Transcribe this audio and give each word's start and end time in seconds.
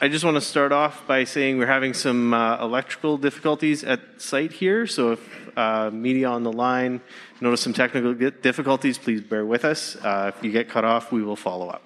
I 0.00 0.06
just 0.06 0.24
want 0.24 0.36
to 0.36 0.40
start 0.40 0.70
off 0.70 1.08
by 1.08 1.24
saying 1.24 1.58
we're 1.58 1.66
having 1.66 1.92
some 1.92 2.32
uh, 2.32 2.62
electrical 2.62 3.18
difficulties 3.18 3.82
at 3.82 3.98
site 4.18 4.52
here. 4.52 4.86
So 4.86 5.10
if 5.10 5.58
uh, 5.58 5.90
media 5.90 6.28
on 6.28 6.44
the 6.44 6.52
line 6.52 7.00
notice 7.40 7.62
some 7.62 7.72
technical 7.72 8.14
difficulties, 8.14 8.96
please 8.96 9.22
bear 9.22 9.44
with 9.44 9.64
us. 9.64 9.96
Uh, 9.96 10.30
if 10.32 10.44
you 10.44 10.52
get 10.52 10.68
cut 10.68 10.84
off, 10.84 11.10
we 11.10 11.24
will 11.24 11.34
follow 11.34 11.68
up. 11.68 11.82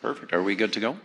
Perfect. 0.00 0.32
Are 0.32 0.42
we 0.42 0.54
good 0.54 0.72
to 0.72 0.80
go? 0.80 0.96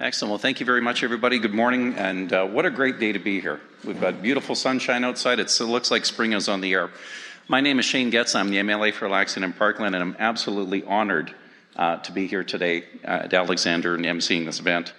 Excellent. 0.00 0.30
Well, 0.30 0.38
thank 0.38 0.58
you 0.58 0.64
very 0.64 0.80
much, 0.80 1.02
everybody. 1.04 1.38
Good 1.38 1.52
morning, 1.52 1.96
and 1.96 2.32
uh, 2.32 2.46
what 2.46 2.64
a 2.64 2.70
great 2.70 2.98
day 2.98 3.12
to 3.12 3.18
be 3.18 3.38
here. 3.38 3.60
We've 3.84 4.00
got 4.00 4.22
beautiful 4.22 4.54
sunshine 4.54 5.04
outside. 5.04 5.40
It's, 5.40 5.60
it 5.60 5.66
looks 5.66 5.90
like 5.90 6.06
spring 6.06 6.32
is 6.32 6.48
on 6.48 6.62
the 6.62 6.72
air. 6.72 6.90
My 7.48 7.60
name 7.60 7.78
is 7.80 7.84
Shane 7.84 8.08
Getz. 8.08 8.34
I'm 8.34 8.48
the 8.48 8.56
MLA 8.56 8.94
for 8.94 9.10
Lac 9.10 9.28
Ste. 9.28 9.38
Anne 9.38 9.44
and 9.44 9.56
Parkland, 9.58 9.94
and 9.94 10.02
I'm 10.02 10.16
absolutely 10.18 10.84
honored 10.84 11.34
uh, 11.76 11.96
to 11.98 12.12
be 12.12 12.26
here 12.26 12.44
today 12.44 12.84
at 13.04 13.32
Alexander 13.32 13.94
and 13.94 14.04
emceeing 14.04 14.44
this 14.44 14.60
event. 14.60 14.92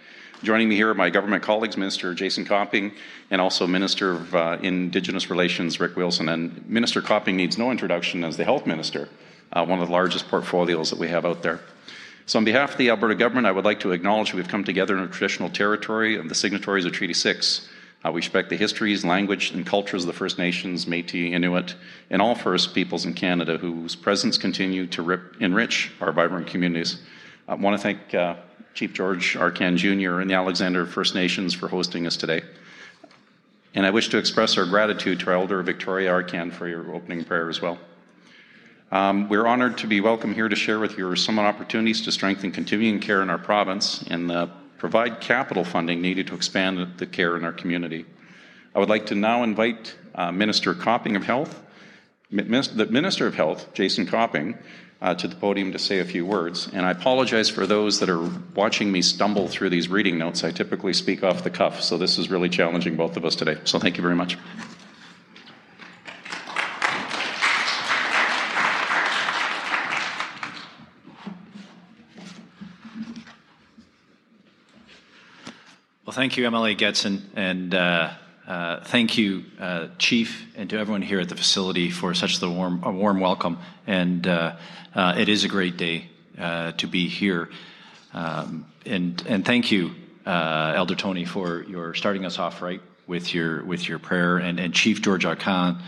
Joining 0.43 0.69
me 0.69 0.75
here 0.75 0.89
are 0.89 0.95
my 0.95 1.11
government 1.11 1.43
colleagues, 1.43 1.77
Minister 1.77 2.15
Jason 2.15 2.45
Copping, 2.45 2.93
and 3.29 3.39
also 3.39 3.67
Minister 3.67 4.13
of 4.13 4.35
uh, 4.35 4.57
Indigenous 4.63 5.29
Relations, 5.29 5.79
Rick 5.79 5.95
Wilson. 5.95 6.29
And 6.29 6.67
Minister 6.67 6.99
Copping 7.01 7.37
needs 7.37 7.59
no 7.59 7.69
introduction 7.69 8.23
as 8.23 8.37
the 8.37 8.43
Health 8.43 8.65
Minister, 8.65 9.07
uh, 9.53 9.63
one 9.63 9.79
of 9.79 9.87
the 9.87 9.93
largest 9.93 10.27
portfolios 10.29 10.89
that 10.89 10.97
we 10.97 11.09
have 11.09 11.25
out 11.25 11.43
there. 11.43 11.59
So, 12.25 12.39
on 12.39 12.45
behalf 12.45 12.71
of 12.71 12.77
the 12.77 12.89
Alberta 12.89 13.13
Government, 13.13 13.45
I 13.45 13.51
would 13.51 13.65
like 13.65 13.81
to 13.81 13.91
acknowledge 13.91 14.33
we've 14.33 14.47
come 14.47 14.63
together 14.63 14.97
in 14.97 15.03
a 15.03 15.07
traditional 15.07 15.49
territory 15.49 16.15
of 16.17 16.27
the 16.27 16.35
signatories 16.35 16.85
of 16.85 16.91
Treaty 16.91 17.13
6. 17.13 17.69
Uh, 18.03 18.11
we 18.11 18.17
respect 18.17 18.49
the 18.49 18.57
histories, 18.57 19.05
language, 19.05 19.51
and 19.51 19.65
cultures 19.65 20.03
of 20.03 20.07
the 20.07 20.13
First 20.13 20.39
Nations, 20.39 20.87
Metis, 20.87 21.33
Inuit, 21.33 21.75
and 22.09 22.21
all 22.21 22.33
First 22.33 22.73
peoples 22.73 23.05
in 23.05 23.13
Canada 23.13 23.57
whose 23.57 23.95
presence 23.95 24.39
continue 24.39 24.87
to 24.87 25.03
rip, 25.03 25.35
enrich 25.39 25.91
our 26.01 26.11
vibrant 26.11 26.47
communities. 26.47 27.01
I 27.47 27.53
want 27.53 27.77
to 27.77 27.83
thank 27.83 28.13
uh, 28.15 28.37
Chief 28.73 28.93
George 28.93 29.35
Arcand 29.35 29.77
Jr. 29.77 30.19
and 30.19 30.29
the 30.29 30.33
Alexander 30.33 30.85
First 30.87 31.13
Nations 31.13 31.53
for 31.53 31.67
hosting 31.67 32.07
us 32.07 32.17
today. 32.17 32.41
And 33.75 33.85
I 33.85 33.91
wish 33.91 34.09
to 34.09 34.17
express 34.17 34.57
our 34.57 34.65
gratitude 34.65 35.19
to 35.21 35.27
our 35.27 35.35
Elder 35.35 35.61
Victoria 35.61 36.09
Arcand 36.09 36.53
for 36.53 36.67
your 36.67 36.93
opening 36.95 37.23
prayer 37.23 37.49
as 37.49 37.61
well. 37.61 37.77
Um, 38.91 39.29
we're 39.29 39.47
honored 39.47 39.77
to 39.77 39.87
be 39.87 40.01
welcome 40.01 40.33
here 40.33 40.49
to 40.49 40.55
share 40.55 40.79
with 40.79 40.97
you 40.97 41.15
some 41.15 41.39
opportunities 41.39 42.01
to 42.01 42.11
strengthen 42.11 42.51
continuing 42.51 42.99
care 42.99 43.21
in 43.21 43.29
our 43.29 43.37
province 43.37 44.03
and 44.09 44.29
the 44.29 44.49
provide 44.81 45.21
capital 45.21 45.63
funding 45.63 46.01
needed 46.01 46.25
to 46.25 46.33
expand 46.33 46.97
the 46.97 47.05
care 47.05 47.37
in 47.37 47.45
our 47.45 47.51
community. 47.53 48.03
I 48.73 48.79
would 48.79 48.89
like 48.89 49.05
to 49.05 49.15
now 49.15 49.43
invite 49.43 49.95
uh, 50.15 50.31
Minister 50.31 50.73
Copping 50.73 51.15
of 51.15 51.23
Health, 51.23 51.61
the 52.31 52.87
Minister 52.89 53.27
of 53.27 53.35
Health, 53.35 53.75
Jason 53.75 54.07
Copping, 54.07 54.57
uh, 54.99 55.13
to 55.13 55.27
the 55.27 55.35
podium 55.35 55.71
to 55.73 55.77
say 55.77 55.99
a 55.99 56.03
few 56.03 56.25
words. 56.25 56.67
And 56.73 56.83
I 56.83 56.89
apologize 56.89 57.47
for 57.47 57.67
those 57.67 57.99
that 57.99 58.09
are 58.09 58.27
watching 58.55 58.91
me 58.91 59.03
stumble 59.03 59.47
through 59.47 59.69
these 59.69 59.87
reading 59.87 60.17
notes. 60.17 60.43
I 60.43 60.49
typically 60.49 60.93
speak 60.93 61.23
off 61.23 61.43
the 61.43 61.51
cuff, 61.51 61.83
so 61.83 61.99
this 61.99 62.17
is 62.17 62.31
really 62.31 62.49
challenging 62.49 62.95
both 62.95 63.17
of 63.17 63.23
us 63.23 63.35
today. 63.35 63.57
So 63.65 63.77
thank 63.77 63.97
you 63.97 64.01
very 64.01 64.15
much. 64.15 64.35
Well, 76.03 76.15
thank 76.15 76.35
you, 76.35 76.45
MLA 76.45 76.75
Getson, 76.75 77.21
and 77.35 77.75
uh, 77.75 78.13
uh, 78.47 78.83
thank 78.85 79.19
you, 79.19 79.43
uh, 79.59 79.89
Chief, 79.99 80.47
and 80.55 80.67
to 80.71 80.79
everyone 80.79 81.03
here 81.03 81.19
at 81.19 81.29
the 81.29 81.35
facility 81.35 81.91
for 81.91 82.15
such 82.15 82.39
the 82.39 82.49
warm, 82.49 82.81
a 82.83 82.91
warm 82.91 83.19
welcome. 83.19 83.59
And 83.85 84.25
uh, 84.25 84.55
uh, 84.95 85.13
it 85.19 85.29
is 85.29 85.43
a 85.43 85.47
great 85.47 85.77
day 85.77 86.09
uh, 86.39 86.71
to 86.71 86.87
be 86.87 87.07
here. 87.07 87.49
Um, 88.15 88.65
and 88.83 89.23
and 89.27 89.45
thank 89.45 89.71
you, 89.71 89.91
Elder 90.25 90.95
Tony, 90.95 91.23
for 91.23 91.61
your 91.65 91.93
starting 91.93 92.25
us 92.25 92.39
off 92.39 92.63
right 92.63 92.81
with 93.05 93.31
your 93.31 93.63
with 93.63 93.87
your 93.87 93.99
prayer, 93.99 94.37
and, 94.37 94.59
and 94.59 94.73
Chief 94.73 95.03
George 95.03 95.23
Arcand 95.23 95.79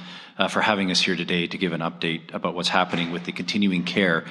for 0.51 0.61
having 0.61 0.91
us 0.91 1.01
here 1.01 1.15
today 1.15 1.47
to 1.47 1.57
give 1.57 1.73
an 1.73 1.81
update 1.81 2.35
about 2.35 2.53
what's 2.53 2.69
happening 2.69 3.11
with 3.11 3.23
the 3.23 3.31
continuing 3.31 3.83
care 3.83 4.25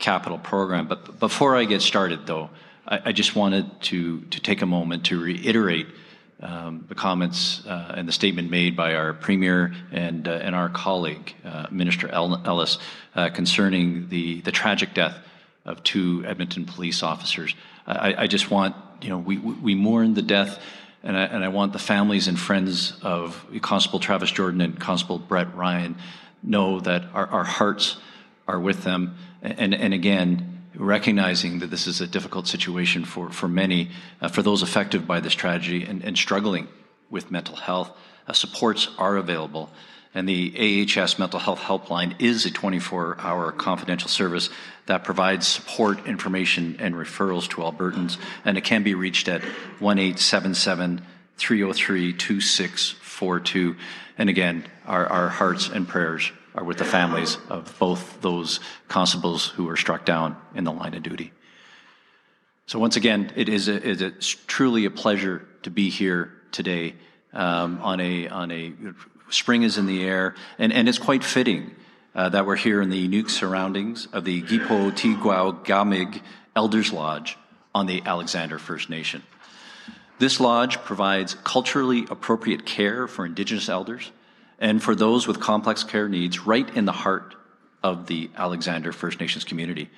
capital 0.00 0.38
program. 0.38 0.88
But 0.88 1.20
before 1.20 1.54
I 1.54 1.64
get 1.64 1.80
started, 1.80 2.26
though. 2.26 2.50
I, 2.86 3.00
I 3.06 3.12
just 3.12 3.34
wanted 3.34 3.80
to, 3.82 4.20
to 4.20 4.40
take 4.40 4.62
a 4.62 4.66
moment 4.66 5.06
to 5.06 5.20
reiterate 5.20 5.86
um, 6.40 6.84
the 6.88 6.94
comments 6.94 7.66
uh, 7.66 7.94
and 7.96 8.06
the 8.06 8.12
statement 8.12 8.50
made 8.50 8.76
by 8.76 8.94
our 8.94 9.14
premier 9.14 9.72
and 9.90 10.28
uh, 10.28 10.32
and 10.32 10.54
our 10.54 10.68
colleague 10.68 11.34
uh, 11.44 11.66
Minister 11.70 12.08
Ellis 12.08 12.78
uh, 13.14 13.30
concerning 13.30 14.08
the 14.10 14.42
the 14.42 14.52
tragic 14.52 14.92
death 14.92 15.16
of 15.64 15.82
two 15.82 16.24
Edmonton 16.26 16.66
police 16.66 17.02
officers. 17.02 17.54
I, 17.86 18.14
I, 18.24 18.26
just 18.26 18.50
want 18.50 18.76
you 19.00 19.08
know 19.08 19.18
we 19.18 19.38
we 19.38 19.74
mourn 19.74 20.14
the 20.14 20.22
death. 20.22 20.60
And 21.02 21.16
I, 21.16 21.22
and 21.22 21.44
I 21.44 21.48
want 21.48 21.72
the 21.72 21.78
families 21.78 22.26
and 22.26 22.36
friends 22.36 22.92
of 23.00 23.46
Constable 23.62 24.00
Travis 24.00 24.32
Jordan 24.32 24.60
and 24.60 24.80
Constable 24.80 25.20
Brett 25.20 25.54
Ryan 25.54 25.94
know 26.42 26.80
that 26.80 27.04
our, 27.14 27.28
our 27.28 27.44
hearts 27.44 27.96
are 28.48 28.58
with 28.58 28.82
them. 28.82 29.16
And, 29.40 29.72
and 29.72 29.94
again, 29.94 30.55
recognizing 30.76 31.60
that 31.60 31.70
this 31.70 31.86
is 31.86 32.00
a 32.00 32.06
difficult 32.06 32.46
situation 32.46 33.04
for, 33.04 33.30
for 33.30 33.48
many, 33.48 33.90
uh, 34.20 34.28
for 34.28 34.42
those 34.42 34.62
affected 34.62 35.06
by 35.06 35.20
this 35.20 35.34
tragedy 35.34 35.84
and, 35.84 36.04
and 36.04 36.16
struggling 36.16 36.68
with 37.10 37.30
mental 37.30 37.56
health. 37.56 37.90
Uh, 38.26 38.32
supports 38.32 38.88
are 38.98 39.16
available, 39.16 39.70
and 40.14 40.28
the 40.28 40.86
AHS 40.86 41.18
Mental 41.18 41.38
Health 41.38 41.60
Helpline 41.60 42.20
is 42.20 42.44
a 42.44 42.50
24 42.50 43.20
hour 43.20 43.52
confidential 43.52 44.08
service 44.08 44.50
that 44.86 45.04
provides 45.04 45.46
support, 45.46 46.06
information, 46.06 46.76
and 46.78 46.94
referrals 46.94 47.48
to 47.50 47.56
Albertans, 47.62 48.16
and 48.44 48.58
it 48.58 48.64
can 48.64 48.82
be 48.82 48.94
reached 48.94 49.28
at 49.28 49.42
1 49.42 49.98
877 49.98 51.02
303 51.36 52.12
2642. 52.12 53.76
And 54.18 54.30
again, 54.30 54.64
our, 54.86 55.06
our 55.06 55.28
hearts 55.28 55.68
and 55.68 55.86
prayers 55.86 56.32
are 56.56 56.64
with 56.64 56.78
the 56.78 56.84
families 56.84 57.38
of 57.48 57.78
both 57.78 58.20
those 58.22 58.60
constables 58.88 59.46
who 59.46 59.64
were 59.64 59.76
struck 59.76 60.04
down 60.04 60.36
in 60.54 60.64
the 60.64 60.72
line 60.72 60.94
of 60.94 61.02
duty. 61.02 61.32
So 62.66 62.78
once 62.78 62.96
again, 62.96 63.32
it 63.36 63.48
is 63.48 63.68
a, 63.68 63.88
it 63.88 64.00
is 64.00 64.30
truly 64.46 64.86
a 64.86 64.90
pleasure 64.90 65.46
to 65.62 65.70
be 65.70 65.90
here 65.90 66.32
today 66.50 66.94
um, 67.32 67.80
on 67.82 68.00
a 68.00 68.28
on 68.28 68.50
a 68.50 68.72
spring 69.28 69.62
is 69.62 69.76
in 69.76 69.86
the 69.86 70.02
air, 70.02 70.34
and, 70.58 70.72
and 70.72 70.88
it's 70.88 70.98
quite 70.98 71.22
fitting 71.22 71.74
uh, 72.14 72.28
that 72.30 72.46
we're 72.46 72.56
here 72.56 72.80
in 72.80 72.90
the 72.90 72.98
unique 72.98 73.28
surroundings 73.28 74.06
of 74.12 74.24
the 74.24 74.42
Gipo 74.42 74.90
Tigwao 74.90 75.64
Gamig 75.64 76.22
Elders 76.54 76.92
Lodge 76.92 77.36
on 77.74 77.86
the 77.86 78.02
Alexander 78.06 78.58
First 78.58 78.88
Nation. 78.88 79.22
This 80.18 80.40
lodge 80.40 80.78
provides 80.78 81.34
culturally 81.34 82.06
appropriate 82.08 82.64
care 82.64 83.06
for 83.06 83.26
Indigenous 83.26 83.68
elders 83.68 84.10
and 84.58 84.82
for 84.82 84.94
those 84.94 85.26
with 85.26 85.40
complex 85.40 85.84
care 85.84 86.08
needs 86.08 86.46
right 86.46 86.68
in 86.76 86.84
the 86.84 86.92
heart 86.92 87.34
of 87.82 88.06
the 88.06 88.30
Alexander 88.36 88.92
First 88.92 89.20
Nations 89.20 89.44
community. 89.44 89.90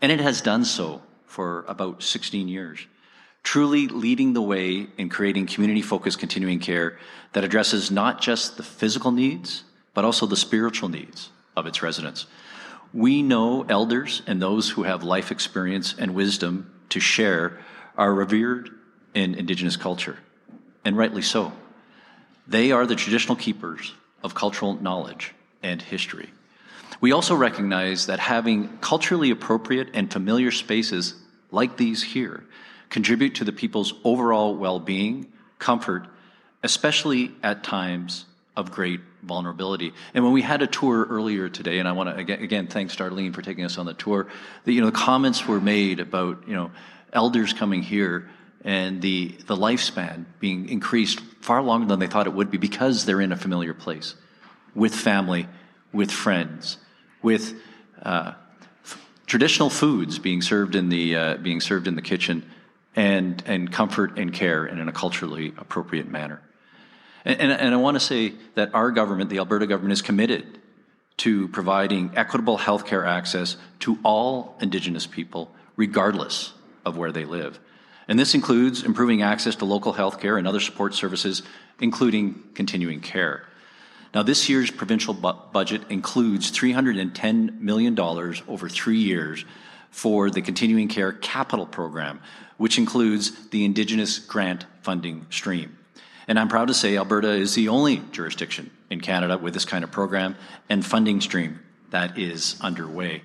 And 0.00 0.12
it 0.12 0.20
has 0.20 0.40
done 0.40 0.64
so 0.64 1.02
for 1.26 1.64
about 1.66 2.02
16 2.02 2.48
years, 2.48 2.86
truly 3.42 3.88
leading 3.88 4.32
the 4.32 4.42
way 4.42 4.86
in 4.98 5.08
creating 5.08 5.46
community 5.46 5.82
focused 5.82 6.18
continuing 6.18 6.58
care 6.58 6.98
that 7.32 7.44
addresses 7.44 7.90
not 7.90 8.20
just 8.20 8.56
the 8.56 8.62
physical 8.62 9.10
needs, 9.10 9.64
but 9.94 10.04
also 10.04 10.26
the 10.26 10.36
spiritual 10.36 10.88
needs 10.88 11.30
of 11.56 11.66
its 11.66 11.82
residents. 11.82 12.26
We 12.92 13.22
know 13.22 13.64
elders 13.68 14.22
and 14.26 14.40
those 14.40 14.70
who 14.70 14.82
have 14.82 15.02
life 15.02 15.30
experience 15.30 15.94
and 15.98 16.14
wisdom 16.14 16.70
to 16.90 17.00
share 17.00 17.58
are 17.96 18.12
revered 18.12 18.70
in 19.14 19.34
Indigenous 19.34 19.76
culture, 19.76 20.18
and 20.84 20.96
rightly 20.96 21.22
so. 21.22 21.52
They 22.46 22.72
are 22.72 22.86
the 22.86 22.96
traditional 22.96 23.36
keepers 23.36 23.94
of 24.22 24.34
cultural 24.34 24.74
knowledge 24.74 25.34
and 25.62 25.80
history. 25.80 26.30
We 27.00 27.12
also 27.12 27.34
recognize 27.34 28.06
that 28.06 28.20
having 28.20 28.78
culturally 28.78 29.30
appropriate 29.30 29.88
and 29.94 30.12
familiar 30.12 30.50
spaces 30.50 31.14
like 31.50 31.76
these 31.76 32.02
here 32.02 32.44
contribute 32.90 33.34
to 33.36 33.44
the 33.44 33.52
people's 33.52 33.94
overall 34.04 34.54
well 34.54 34.78
being, 34.78 35.32
comfort, 35.58 36.06
especially 36.62 37.32
at 37.42 37.64
times 37.64 38.26
of 38.56 38.70
great 38.70 39.00
vulnerability. 39.22 39.92
And 40.14 40.24
when 40.24 40.32
we 40.32 40.42
had 40.42 40.62
a 40.62 40.66
tour 40.66 41.06
earlier 41.08 41.48
today, 41.48 41.78
and 41.78 41.88
I 41.88 41.92
want 41.92 42.10
to 42.10 42.16
again, 42.16 42.42
again 42.42 42.66
thanks 42.66 42.94
Darlene 42.94 43.34
for 43.34 43.42
taking 43.42 43.64
us 43.64 43.78
on 43.78 43.86
the 43.86 43.94
tour, 43.94 44.28
that 44.64 44.72
you 44.72 44.80
know 44.80 44.86
the 44.86 44.92
comments 44.92 45.46
were 45.46 45.60
made 45.60 46.00
about 46.00 46.46
you 46.46 46.54
know 46.54 46.70
elders 47.12 47.52
coming 47.52 47.82
here 47.82 48.28
and 48.64 49.02
the, 49.02 49.28
the 49.46 49.56
lifespan 49.56 50.24
being 50.38 50.68
increased 50.68 51.20
far 51.40 51.62
longer 51.62 51.86
than 51.86 51.98
they 51.98 52.06
thought 52.06 52.26
it 52.26 52.32
would 52.32 52.50
be 52.50 52.58
because 52.58 53.04
they're 53.04 53.20
in 53.20 53.32
a 53.32 53.36
familiar 53.36 53.74
place 53.74 54.14
with 54.74 54.94
family, 54.94 55.48
with 55.92 56.10
friends, 56.10 56.78
with 57.22 57.54
uh, 58.02 58.32
f- 58.84 59.04
traditional 59.26 59.68
foods 59.68 60.18
being 60.18 60.40
served 60.40 60.74
in 60.74 60.88
the, 60.88 61.16
uh, 61.16 61.36
being 61.36 61.60
served 61.60 61.88
in 61.88 61.96
the 61.96 62.02
kitchen, 62.02 62.44
and, 62.94 63.42
and 63.46 63.72
comfort 63.72 64.18
and 64.18 64.32
care 64.32 64.64
and 64.64 64.78
in 64.78 64.88
a 64.88 64.92
culturally 64.92 65.52
appropriate 65.58 66.08
manner. 66.08 66.40
And, 67.24 67.40
and, 67.40 67.52
and 67.52 67.74
I 67.74 67.78
want 67.78 67.96
to 67.96 68.00
say 68.00 68.34
that 68.54 68.74
our 68.74 68.90
government, 68.90 69.30
the 69.30 69.38
Alberta 69.38 69.66
government, 69.66 69.92
is 69.92 70.02
committed 70.02 70.58
to 71.18 71.48
providing 71.48 72.10
equitable 72.16 72.58
healthcare 72.58 73.06
access 73.06 73.56
to 73.80 73.98
all 74.02 74.56
Indigenous 74.60 75.06
people, 75.06 75.50
regardless 75.76 76.52
of 76.84 76.96
where 76.96 77.12
they 77.12 77.24
live. 77.24 77.58
And 78.08 78.18
this 78.18 78.34
includes 78.34 78.82
improving 78.82 79.22
access 79.22 79.56
to 79.56 79.64
local 79.64 79.92
health 79.92 80.20
care 80.20 80.36
and 80.36 80.46
other 80.46 80.60
support 80.60 80.94
services, 80.94 81.42
including 81.80 82.42
continuing 82.54 83.00
care. 83.00 83.46
Now, 84.14 84.22
this 84.22 84.48
year's 84.48 84.70
provincial 84.70 85.14
bu- 85.14 85.32
budget 85.52 85.82
includes 85.88 86.52
$310 86.52 87.60
million 87.60 87.98
over 87.98 88.68
three 88.68 88.98
years 88.98 89.44
for 89.90 90.30
the 90.30 90.42
Continuing 90.42 90.88
Care 90.88 91.12
Capital 91.12 91.66
Program, 91.66 92.20
which 92.56 92.78
includes 92.78 93.48
the 93.48 93.64
Indigenous 93.64 94.18
Grant 94.18 94.66
Funding 94.82 95.26
Stream. 95.30 95.78
And 96.28 96.38
I'm 96.38 96.48
proud 96.48 96.68
to 96.68 96.74
say 96.74 96.96
Alberta 96.96 97.30
is 97.30 97.54
the 97.54 97.68
only 97.68 98.02
jurisdiction 98.12 98.70
in 98.90 99.00
Canada 99.00 99.38
with 99.38 99.54
this 99.54 99.64
kind 99.64 99.84
of 99.84 99.90
program 99.90 100.36
and 100.68 100.84
funding 100.84 101.20
stream 101.20 101.60
that 101.90 102.18
is 102.18 102.56
underway. 102.60 103.22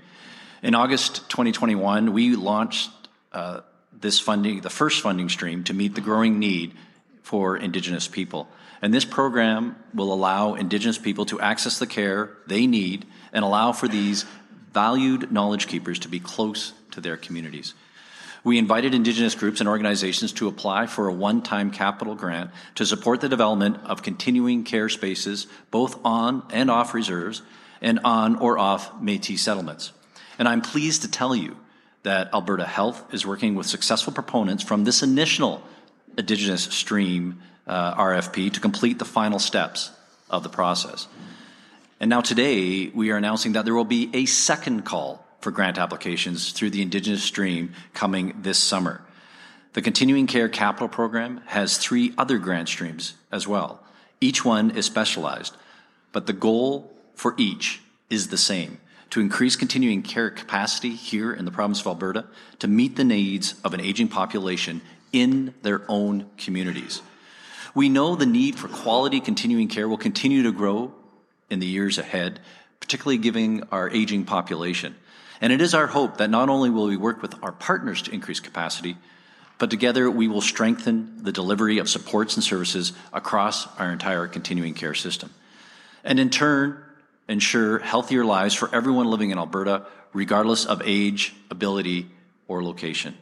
In 0.63 0.75
August 0.75 1.29
2021, 1.29 2.13
we 2.13 2.35
launched 2.35 2.89
uh, 3.31 3.61
this 3.99 4.19
funding, 4.19 4.61
the 4.61 4.69
first 4.69 5.01
funding 5.01 5.29
stream, 5.29 5.63
to 5.65 5.73
meet 5.73 5.95
the 5.95 6.01
growing 6.01 6.39
need 6.39 6.73
for 7.23 7.57
Indigenous 7.57 8.07
people. 8.07 8.47
And 8.81 8.93
this 8.93 9.05
program 9.05 9.75
will 9.93 10.13
allow 10.13 10.53
Indigenous 10.53 10.97
people 10.97 11.25
to 11.25 11.39
access 11.39 11.79
the 11.79 11.87
care 11.87 12.37
they 12.47 12.67
need 12.67 13.05
and 13.33 13.43
allow 13.43 13.71
for 13.71 13.87
these 13.87 14.25
valued 14.73 15.31
knowledge 15.31 15.67
keepers 15.67 15.99
to 15.99 16.07
be 16.07 16.19
close 16.19 16.73
to 16.91 17.01
their 17.01 17.17
communities. 17.17 17.73
We 18.43 18.57
invited 18.57 18.93
Indigenous 18.93 19.35
groups 19.35 19.59
and 19.59 19.67
organizations 19.67 20.31
to 20.33 20.47
apply 20.47 20.87
for 20.87 21.07
a 21.07 21.13
one 21.13 21.41
time 21.41 21.71
capital 21.71 22.15
grant 22.15 22.51
to 22.75 22.85
support 22.85 23.19
the 23.19 23.27
development 23.27 23.77
of 23.83 24.03
continuing 24.03 24.63
care 24.63 24.87
spaces, 24.87 25.47
both 25.71 25.99
on 26.05 26.43
and 26.51 26.71
off 26.71 26.93
reserves, 26.93 27.41
and 27.81 27.99
on 28.05 28.37
or 28.37 28.57
off 28.57 29.01
Metis 29.01 29.41
settlements. 29.41 29.91
And 30.39 30.47
I'm 30.47 30.61
pleased 30.61 31.01
to 31.01 31.11
tell 31.11 31.35
you 31.35 31.57
that 32.07 32.33
Alberta 32.33 32.63
Health 32.63 33.13
is 33.13 33.25
working 33.25 33.53
with 33.53 33.67
successful 33.67 34.13
proponents 34.13 34.63
from 34.63 34.85
this 34.85 35.03
initial 35.03 35.61
Indigenous 36.17 36.63
stream 36.63 37.41
uh, 37.67 37.95
RFP 37.95 38.53
to 38.53 38.61
complete 38.61 38.97
the 38.97 39.03
final 39.03 39.39
steps 39.39 39.91
of 40.29 40.41
the 40.41 40.47
process. 40.49 41.09
And 41.99 42.09
now 42.09 42.21
today, 42.21 42.87
we 42.87 43.11
are 43.11 43.17
announcing 43.17 43.51
that 43.53 43.65
there 43.65 43.75
will 43.75 43.83
be 43.83 44.09
a 44.13 44.25
second 44.25 44.85
call 44.85 45.25
for 45.41 45.51
grant 45.51 45.77
applications 45.77 46.53
through 46.53 46.69
the 46.69 46.81
Indigenous 46.81 47.23
stream 47.23 47.73
coming 47.93 48.37
this 48.41 48.57
summer. 48.57 49.01
The 49.73 49.81
Continuing 49.81 50.27
Care 50.27 50.47
Capital 50.47 50.87
Program 50.87 51.41
has 51.47 51.77
three 51.77 52.13
other 52.17 52.37
grant 52.37 52.69
streams 52.69 53.15
as 53.33 53.49
well. 53.49 53.83
Each 54.21 54.45
one 54.45 54.71
is 54.71 54.85
specialized, 54.85 55.57
but 56.13 56.25
the 56.25 56.31
goal 56.31 56.89
for 57.15 57.35
each 57.37 57.81
is 58.09 58.29
the 58.29 58.37
same 58.37 58.79
to 59.09 59.21
increase 59.21 59.55
continuing 59.55 60.01
care 60.01 60.29
capacity 60.29 60.95
here 60.95 61.33
in 61.33 61.45
the 61.45 61.51
province 61.51 61.81
of 61.81 61.87
Alberta 61.87 62.25
to 62.59 62.67
meet 62.67 62.95
the 62.95 63.03
needs 63.03 63.55
of 63.63 63.73
an 63.73 63.81
aging 63.81 64.07
population 64.07 64.81
in 65.13 65.53
their 65.61 65.83
own 65.87 66.29
communities. 66.37 67.01
We 67.73 67.89
know 67.89 68.15
the 68.15 68.25
need 68.25 68.55
for 68.55 68.67
quality 68.67 69.19
continuing 69.19 69.67
care 69.67 69.87
will 69.87 69.97
continue 69.97 70.43
to 70.43 70.51
grow 70.51 70.93
in 71.49 71.59
the 71.59 71.67
years 71.67 71.97
ahead, 71.97 72.39
particularly 72.79 73.17
given 73.17 73.63
our 73.71 73.89
aging 73.89 74.25
population. 74.25 74.95
And 75.39 75.53
it 75.53 75.61
is 75.61 75.73
our 75.73 75.87
hope 75.87 76.17
that 76.17 76.29
not 76.29 76.49
only 76.49 76.69
will 76.69 76.87
we 76.87 76.97
work 76.97 77.21
with 77.21 77.35
our 77.43 77.51
partners 77.51 78.01
to 78.03 78.11
increase 78.11 78.39
capacity, 78.39 78.97
but 79.59 79.69
together 79.69 80.09
we 80.09 80.27
will 80.27 80.41
strengthen 80.41 81.23
the 81.23 81.31
delivery 81.31 81.77
of 81.77 81.89
supports 81.89 82.35
and 82.35 82.43
services 82.43 82.93
across 83.13 83.67
our 83.77 83.91
entire 83.91 84.27
continuing 84.27 84.73
care 84.73 84.93
system. 84.93 85.33
And 86.03 86.19
in 86.19 86.29
turn, 86.29 86.83
ensure 87.27 87.79
healthier 87.79 88.23
lives 88.23 88.53
for 88.53 88.73
everyone 88.73 89.07
living 89.07 89.31
in 89.31 89.37
Alberta, 89.37 89.85
regardless 90.13 90.65
of 90.65 90.81
age, 90.85 91.35
ability, 91.51 92.09
or 92.47 92.63
location. 92.63 93.15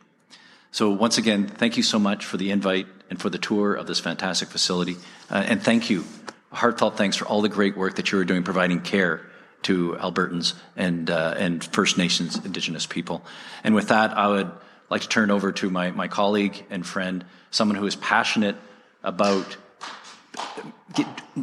So, 0.71 0.89
once 0.89 1.17
again, 1.17 1.47
thank 1.47 1.77
you 1.77 1.83
so 1.83 1.97
much 1.97 2.25
for 2.25 2.37
the 2.37 2.51
invite 2.51 2.87
and 3.09 3.19
for 3.19 3.29
the 3.29 3.37
tour 3.37 3.73
of 3.73 3.87
this 3.87 3.99
fantastic 3.99 4.49
facility. 4.49 4.97
Uh, 5.29 5.43
and 5.47 5.63
thank 5.63 5.89
you, 5.89 6.03
heartfelt 6.51 6.97
thanks 6.97 7.15
for 7.15 7.25
all 7.25 7.41
the 7.41 7.49
great 7.49 7.77
work 7.77 7.95
that 7.95 8.11
you 8.11 8.19
are 8.19 8.25
doing 8.25 8.43
providing 8.43 8.81
care 8.81 9.25
to 9.63 9.93
Albertans 9.93 10.53
and, 10.75 11.09
uh, 11.09 11.33
and 11.37 11.63
First 11.63 11.97
Nations 11.97 12.43
Indigenous 12.45 12.85
people. 12.85 13.25
And 13.63 13.73
with 13.73 13.87
that, 13.87 14.15
I 14.15 14.27
would 14.27 14.51
like 14.89 15.01
to 15.01 15.09
turn 15.09 15.31
over 15.31 15.51
to 15.53 15.69
my, 15.69 15.91
my 15.91 16.07
colleague 16.07 16.63
and 16.69 16.85
friend, 16.85 17.25
someone 17.49 17.77
who 17.77 17.87
is 17.87 17.95
passionate 17.95 18.55
about 19.03 19.57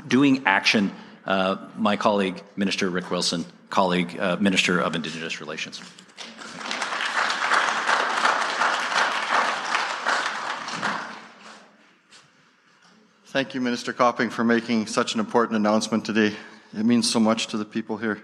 doing 0.06 0.42
action 0.46 0.92
uh, 1.26 1.56
my 1.76 1.96
colleague, 1.96 2.42
Minister 2.56 2.90
Rick 2.90 3.10
Wilson, 3.10 3.44
colleague, 3.70 4.18
uh, 4.18 4.36
Minister 4.36 4.80
of 4.80 4.94
Indigenous 4.94 5.40
Relations. 5.40 5.80
Thank 13.26 13.54
you, 13.54 13.62
Minister 13.62 13.94
Copping, 13.94 14.28
for 14.28 14.44
making 14.44 14.86
such 14.88 15.14
an 15.14 15.20
important 15.20 15.56
announcement 15.56 16.04
today. 16.04 16.36
It 16.78 16.84
means 16.84 17.10
so 17.10 17.18
much 17.18 17.46
to 17.48 17.56
the 17.56 17.64
people 17.64 17.96
here. 17.96 18.22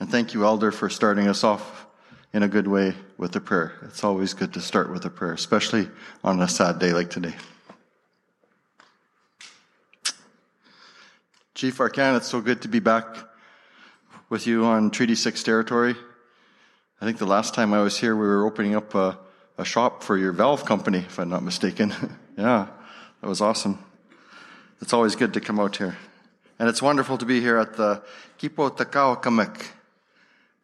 And 0.00 0.10
thank 0.10 0.32
you, 0.32 0.44
Elder, 0.44 0.72
for 0.72 0.88
starting 0.88 1.28
us 1.28 1.44
off 1.44 1.86
in 2.32 2.42
a 2.42 2.48
good 2.48 2.66
way 2.66 2.94
with 3.18 3.36
a 3.36 3.40
prayer. 3.40 3.74
It's 3.82 4.02
always 4.02 4.32
good 4.32 4.54
to 4.54 4.60
start 4.62 4.90
with 4.90 5.04
a 5.04 5.10
prayer, 5.10 5.34
especially 5.34 5.90
on 6.24 6.40
a 6.40 6.48
sad 6.48 6.78
day 6.78 6.94
like 6.94 7.10
today. 7.10 7.34
Chief 11.60 11.76
Arcand, 11.76 12.16
it's 12.16 12.26
so 12.26 12.40
good 12.40 12.62
to 12.62 12.68
be 12.68 12.78
back 12.78 13.18
with 14.30 14.46
you 14.46 14.64
on 14.64 14.90
Treaty 14.90 15.14
6 15.14 15.42
territory. 15.42 15.94
I 17.02 17.04
think 17.04 17.18
the 17.18 17.26
last 17.26 17.52
time 17.52 17.74
I 17.74 17.82
was 17.82 17.98
here, 17.98 18.16
we 18.16 18.26
were 18.26 18.46
opening 18.46 18.74
up 18.74 18.94
a, 18.94 19.18
a 19.58 19.64
shop 19.66 20.02
for 20.02 20.16
your 20.16 20.32
valve 20.32 20.64
company, 20.64 21.00
if 21.00 21.18
I'm 21.18 21.28
not 21.28 21.42
mistaken. 21.42 21.90
yeah, 22.38 22.66
that 23.20 23.28
was 23.28 23.42
awesome. 23.42 23.78
It's 24.80 24.94
always 24.94 25.16
good 25.16 25.34
to 25.34 25.40
come 25.42 25.60
out 25.60 25.76
here. 25.76 25.98
And 26.58 26.66
it's 26.66 26.80
wonderful 26.80 27.18
to 27.18 27.26
be 27.26 27.42
here 27.42 27.58
at 27.58 27.74
the 27.74 28.02
Kipo 28.38 28.74
Takao 28.74 29.22
Kamek. 29.22 29.66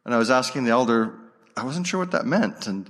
And 0.06 0.14
I 0.14 0.16
was 0.16 0.30
asking 0.30 0.64
the 0.64 0.70
elder, 0.70 1.12
I 1.58 1.64
wasn't 1.64 1.86
sure 1.86 2.00
what 2.00 2.12
that 2.12 2.24
meant. 2.24 2.66
And 2.66 2.88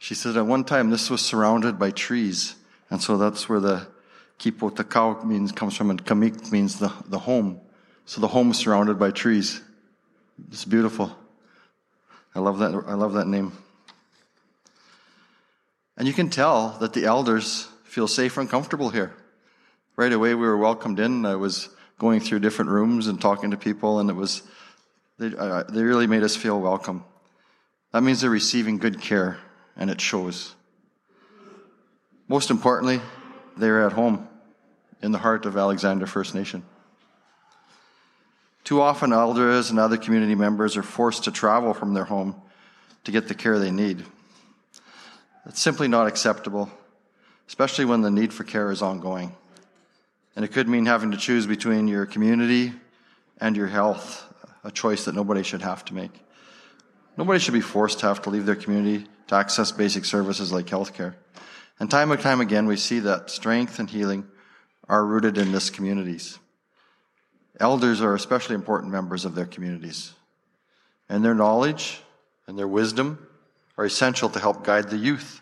she 0.00 0.16
said 0.16 0.36
at 0.36 0.44
one 0.44 0.64
time 0.64 0.90
this 0.90 1.08
was 1.08 1.20
surrounded 1.20 1.78
by 1.78 1.92
trees. 1.92 2.56
And 2.90 3.00
so 3.00 3.16
that's 3.16 3.48
where 3.48 3.60
the 3.60 3.86
Kipo 4.38 4.70
Takao 4.70 5.24
means 5.24 5.52
comes 5.52 5.76
from, 5.76 5.90
and 5.90 6.04
Kamik 6.04 6.50
means 6.50 6.78
the, 6.78 6.92
the 7.06 7.18
home. 7.18 7.60
So 8.06 8.20
the 8.20 8.28
home 8.28 8.50
is 8.50 8.58
surrounded 8.58 8.98
by 8.98 9.10
trees. 9.10 9.60
It's 10.48 10.64
beautiful. 10.64 11.16
I 12.34 12.40
love 12.40 12.58
that. 12.58 12.74
I 12.86 12.94
love 12.94 13.14
that 13.14 13.26
name. 13.26 13.52
And 15.96 16.08
you 16.08 16.12
can 16.12 16.28
tell 16.28 16.76
that 16.80 16.92
the 16.92 17.04
elders 17.04 17.68
feel 17.84 18.08
safe 18.08 18.36
and 18.36 18.50
comfortable 18.50 18.90
here. 18.90 19.14
Right 19.96 20.12
away, 20.12 20.34
we 20.34 20.46
were 20.46 20.56
welcomed 20.56 20.98
in. 20.98 21.24
I 21.24 21.36
was 21.36 21.68
going 21.98 22.20
through 22.20 22.40
different 22.40 22.72
rooms 22.72 23.06
and 23.06 23.20
talking 23.20 23.52
to 23.52 23.56
people, 23.56 24.00
and 24.00 24.10
it 24.10 24.14
was 24.14 24.42
they, 25.18 25.30
uh, 25.36 25.62
they 25.68 25.82
really 25.82 26.08
made 26.08 26.24
us 26.24 26.34
feel 26.34 26.60
welcome. 26.60 27.04
That 27.92 28.02
means 28.02 28.20
they're 28.20 28.30
receiving 28.30 28.78
good 28.78 29.00
care, 29.00 29.38
and 29.76 29.88
it 29.88 30.00
shows. 30.00 30.56
Most 32.26 32.50
importantly, 32.50 33.00
they're 33.56 33.86
at 33.86 33.92
home 33.92 34.28
in 35.02 35.12
the 35.12 35.18
heart 35.18 35.46
of 35.46 35.56
Alexander 35.56 36.06
First 36.06 36.34
Nation. 36.34 36.62
Too 38.64 38.80
often, 38.80 39.12
elders 39.12 39.70
and 39.70 39.78
other 39.78 39.98
community 39.98 40.34
members 40.34 40.76
are 40.76 40.82
forced 40.82 41.24
to 41.24 41.30
travel 41.30 41.74
from 41.74 41.92
their 41.92 42.04
home 42.04 42.40
to 43.04 43.12
get 43.12 43.28
the 43.28 43.34
care 43.34 43.58
they 43.58 43.70
need. 43.70 44.04
It's 45.46 45.60
simply 45.60 45.88
not 45.88 46.06
acceptable, 46.06 46.70
especially 47.46 47.84
when 47.84 48.00
the 48.00 48.10
need 48.10 48.32
for 48.32 48.44
care 48.44 48.70
is 48.70 48.80
ongoing. 48.80 49.34
And 50.34 50.44
it 50.44 50.52
could 50.52 50.68
mean 50.68 50.86
having 50.86 51.10
to 51.10 51.18
choose 51.18 51.46
between 51.46 51.86
your 51.86 52.06
community 52.06 52.72
and 53.40 53.56
your 53.56 53.66
health, 53.66 54.24
a 54.64 54.70
choice 54.70 55.04
that 55.04 55.14
nobody 55.14 55.42
should 55.42 55.62
have 55.62 55.84
to 55.86 55.94
make. 55.94 56.12
Nobody 57.16 57.38
should 57.38 57.54
be 57.54 57.60
forced 57.60 58.00
to 58.00 58.06
have 58.06 58.22
to 58.22 58.30
leave 58.30 58.46
their 58.46 58.56
community 58.56 59.06
to 59.28 59.34
access 59.34 59.70
basic 59.70 60.04
services 60.04 60.50
like 60.50 60.66
healthcare. 60.66 61.14
And 61.80 61.90
time 61.90 62.12
and 62.12 62.20
time 62.20 62.40
again, 62.40 62.66
we 62.66 62.76
see 62.76 63.00
that 63.00 63.30
strength 63.30 63.78
and 63.78 63.90
healing 63.90 64.26
are 64.88 65.04
rooted 65.04 65.38
in 65.38 65.52
this 65.52 65.70
communities. 65.70 66.38
Elders 67.58 68.00
are 68.00 68.14
especially 68.14 68.54
important 68.54 68.92
members 68.92 69.24
of 69.24 69.34
their 69.34 69.46
communities, 69.46 70.12
and 71.08 71.24
their 71.24 71.34
knowledge 71.34 72.00
and 72.46 72.58
their 72.58 72.68
wisdom 72.68 73.26
are 73.76 73.84
essential 73.84 74.28
to 74.28 74.38
help 74.38 74.64
guide 74.64 74.90
the 74.90 74.96
youth 74.96 75.40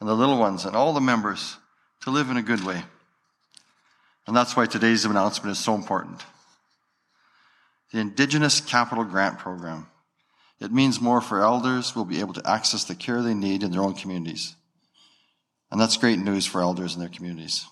and 0.00 0.08
the 0.08 0.14
little 0.14 0.38
ones 0.38 0.64
and 0.64 0.76
all 0.76 0.92
the 0.92 1.00
members 1.00 1.56
to 2.02 2.10
live 2.10 2.30
in 2.30 2.36
a 2.36 2.42
good 2.42 2.64
way. 2.64 2.82
And 4.26 4.36
that's 4.36 4.56
why 4.56 4.66
today's 4.66 5.04
announcement 5.04 5.52
is 5.52 5.58
so 5.58 5.74
important. 5.74 6.24
The 7.92 7.98
Indigenous 7.98 8.60
Capital 8.60 9.04
Grant 9.04 9.38
Program. 9.38 9.86
It 10.60 10.72
means 10.72 11.00
more 11.00 11.20
for 11.20 11.40
elders 11.40 11.96
will 11.96 12.04
be 12.04 12.20
able 12.20 12.34
to 12.34 12.50
access 12.50 12.84
the 12.84 12.94
care 12.94 13.22
they 13.22 13.34
need 13.34 13.62
in 13.62 13.70
their 13.70 13.82
own 13.82 13.94
communities. 13.94 14.54
And 15.70 15.80
that's 15.80 15.96
great 15.96 16.18
news 16.18 16.46
for 16.46 16.60
elders 16.60 16.94
and 16.94 17.02
their 17.02 17.10
communities. 17.10 17.66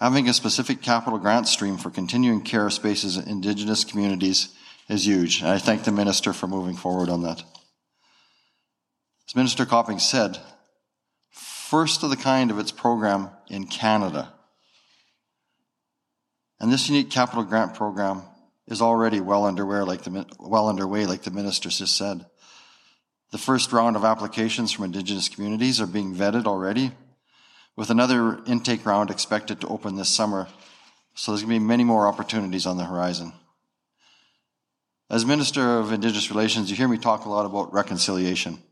Having 0.00 0.28
a 0.28 0.34
specific 0.34 0.82
capital 0.82 1.18
grant 1.18 1.46
stream 1.46 1.76
for 1.76 1.90
continuing 1.90 2.42
care 2.42 2.70
spaces 2.70 3.16
in 3.16 3.28
Indigenous 3.28 3.84
communities 3.84 4.54
is 4.88 5.06
huge, 5.06 5.40
and 5.40 5.50
I 5.50 5.58
thank 5.58 5.84
the 5.84 5.92
Minister 5.92 6.32
for 6.32 6.46
moving 6.46 6.76
forward 6.76 7.08
on 7.08 7.22
that. 7.22 7.42
As 9.28 9.36
Minister 9.36 9.64
Copping 9.64 9.98
said, 10.00 10.38
first 11.30 12.02
of 12.02 12.10
the 12.10 12.16
kind 12.16 12.50
of 12.50 12.58
its 12.58 12.72
program 12.72 13.30
in 13.48 13.66
Canada. 13.66 14.32
And 16.58 16.72
this 16.72 16.88
unique 16.88 17.10
capital 17.10 17.44
grant 17.44 17.74
program 17.74 18.22
is 18.66 18.82
already 18.82 19.20
well 19.20 19.46
underway, 19.46 19.80
like 19.80 20.02
the, 20.02 20.26
well 20.38 20.68
underway, 20.68 21.06
like 21.06 21.22
the 21.22 21.30
minister 21.30 21.68
just 21.68 21.96
said. 21.96 22.26
The 23.32 23.38
first 23.38 23.72
round 23.72 23.96
of 23.96 24.04
applications 24.04 24.72
from 24.72 24.84
Indigenous 24.84 25.30
communities 25.30 25.80
are 25.80 25.86
being 25.86 26.14
vetted 26.14 26.44
already, 26.44 26.92
with 27.76 27.88
another 27.88 28.38
intake 28.46 28.84
round 28.84 29.10
expected 29.10 29.60
to 29.62 29.68
open 29.68 29.96
this 29.96 30.10
summer. 30.10 30.48
So 31.14 31.32
there's 31.32 31.42
going 31.42 31.54
to 31.54 31.60
be 31.60 31.66
many 31.66 31.82
more 31.82 32.06
opportunities 32.06 32.66
on 32.66 32.76
the 32.76 32.84
horizon. 32.84 33.32
As 35.08 35.24
Minister 35.24 35.78
of 35.78 35.92
Indigenous 35.92 36.30
Relations, 36.30 36.70
you 36.70 36.76
hear 36.76 36.88
me 36.88 36.98
talk 36.98 37.24
a 37.24 37.30
lot 37.30 37.46
about 37.46 37.72
reconciliation. 37.72 38.62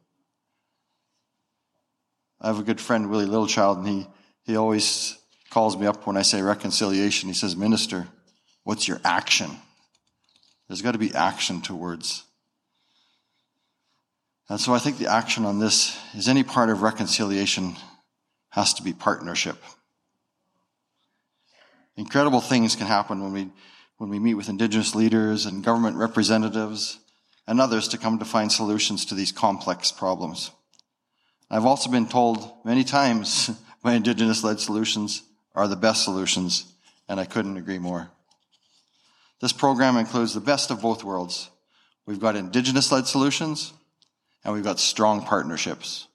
I 2.39 2.49
have 2.49 2.59
a 2.59 2.63
good 2.63 2.81
friend, 2.81 3.09
Willie 3.11 3.27
Littlechild, 3.27 3.79
and 3.79 3.89
he, 3.89 4.07
he 4.45 4.57
always 4.57 5.19
calls 5.49 5.75
me 5.75 5.87
up 5.87 6.07
when 6.07 6.19
I 6.19 6.23
say 6.23 6.43
reconciliation. 6.43 7.31
He 7.31 7.35
says, 7.35 7.57
Minister, 7.57 8.09
what's 8.65 8.87
your 8.87 9.01
action? 9.05 9.51
There's 10.69 10.83
got 10.83 10.93
to 10.93 10.99
be 10.99 11.15
action 11.15 11.63
towards. 11.63 12.25
And 14.51 14.61
so 14.61 14.75
I 14.75 14.81
think 14.81 14.99
the 14.99 15.07
action 15.07 15.45
on 15.45 15.61
this 15.61 15.97
is 16.13 16.29
any 16.29 16.43
part 16.43 16.71
of 16.71 16.83
reconciliation 16.83 17.77
has 18.51 18.75
to 18.75 18.83
be 18.83 18.93
partnership. 18.93 19.57
Incredible 21.97 22.41
things 22.41 22.75
can 22.75 22.89
happen 22.89 23.23
when 23.23 23.33
we, 23.33 23.49
when 23.99 24.11
we 24.11 24.19
meet 24.19 24.35
with 24.35 24.49
Indigenous 24.49 24.97
leaders 24.97 25.47
and 25.47 25.63
government 25.63 25.97
representatives 25.97 26.99
and 27.47 27.61
others 27.61 27.87
to 27.89 27.99
come 27.99 28.19
to 28.19 28.25
find 28.25 28.51
solutions 28.51 29.05
to 29.07 29.15
these 29.15 29.31
complex 29.31 29.93
problems. 29.93 30.51
I've 31.49 31.65
also 31.67 31.89
been 31.89 32.09
told 32.09 32.53
many 32.65 32.83
times 32.83 33.53
by 33.85 33.95
Indigenous 33.95 34.43
led 34.43 34.59
solutions 34.59 35.23
are 35.55 35.69
the 35.69 35.77
best 35.77 36.03
solutions, 36.03 36.73
and 37.09 37.21
I 37.21 37.25
couldn't 37.25 37.57
agree 37.57 37.79
more. 37.79 38.11
This 39.41 39.53
program 39.53 39.97
includes 39.97 40.35
the 40.35 40.41
best 40.41 40.73
of 40.73 40.83
both 40.83 41.05
worlds. 41.05 41.51
We've 42.05 42.19
got 42.19 42.35
Indigenous 42.35 42.91
led 42.91 43.07
solutions 43.07 43.75
and 44.45 44.55
we've 44.55 44.65
got 44.65 44.81
strong 44.81 45.23
partnerships. 45.23 46.09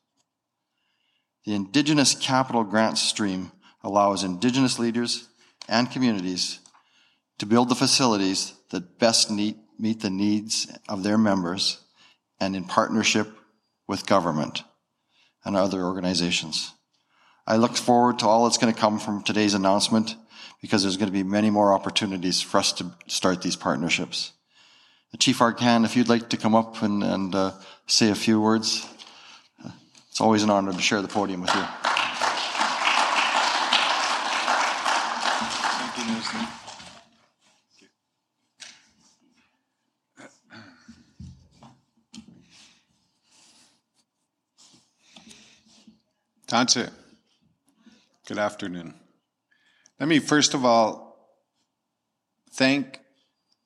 The 1.45 1.53
Indigenous 1.53 2.15
Capital 2.15 2.63
Grant 2.63 2.97
Stream 2.97 3.51
allows 3.83 4.23
Indigenous 4.23 4.79
leaders 4.79 5.27
and 5.67 5.91
communities 5.91 6.59
to 7.37 7.45
build 7.45 7.69
the 7.69 7.75
facilities 7.75 8.53
that 8.71 8.97
best 8.99 9.29
meet, 9.29 9.57
meet 9.77 10.01
the 10.01 10.09
needs 10.09 10.67
of 10.89 11.03
their 11.03 11.17
members 11.17 11.79
and 12.39 12.55
in 12.55 12.63
partnership 12.63 13.27
with 13.87 14.07
government 14.07 14.63
and 15.43 15.55
other 15.55 15.83
organizations. 15.83 16.71
I 17.47 17.57
look 17.57 17.77
forward 17.77 18.19
to 18.19 18.27
all 18.27 18.45
that's 18.45 18.57
going 18.57 18.73
to 18.73 18.79
come 18.79 18.99
from 18.99 19.21
today's 19.21 19.53
announcement 19.53 20.15
because 20.61 20.81
there's 20.81 20.97
going 20.97 21.09
to 21.09 21.13
be 21.13 21.23
many 21.23 21.51
more 21.51 21.73
opportunities 21.73 22.41
for 22.41 22.57
us 22.57 22.71
to 22.73 22.91
start 23.07 23.43
these 23.43 23.55
partnerships. 23.55 24.31
Chief 25.17 25.39
Arcand, 25.39 25.85
if 25.85 25.95
you'd 25.95 26.09
like 26.09 26.29
to 26.29 26.37
come 26.37 26.55
up 26.55 26.81
and, 26.81 27.03
and 27.03 27.35
uh, 27.35 27.51
say 27.87 28.09
a 28.09 28.15
few 28.15 28.41
words, 28.41 28.87
it's 30.09 30.19
always 30.19 30.43
an 30.43 30.49
honor 30.49 30.73
to 30.73 30.81
share 30.81 31.01
the 31.01 31.07
podium 31.07 31.41
with 31.41 31.53
you. 31.53 31.61
Thank 35.71 35.97
you, 35.97 36.13
Nelson. 36.13 36.47
Tanse, 46.47 46.91
good 48.27 48.37
afternoon. 48.37 48.93
Let 49.99 50.09
me 50.09 50.19
first 50.19 50.53
of 50.53 50.65
all 50.65 51.35
thank 52.51 52.99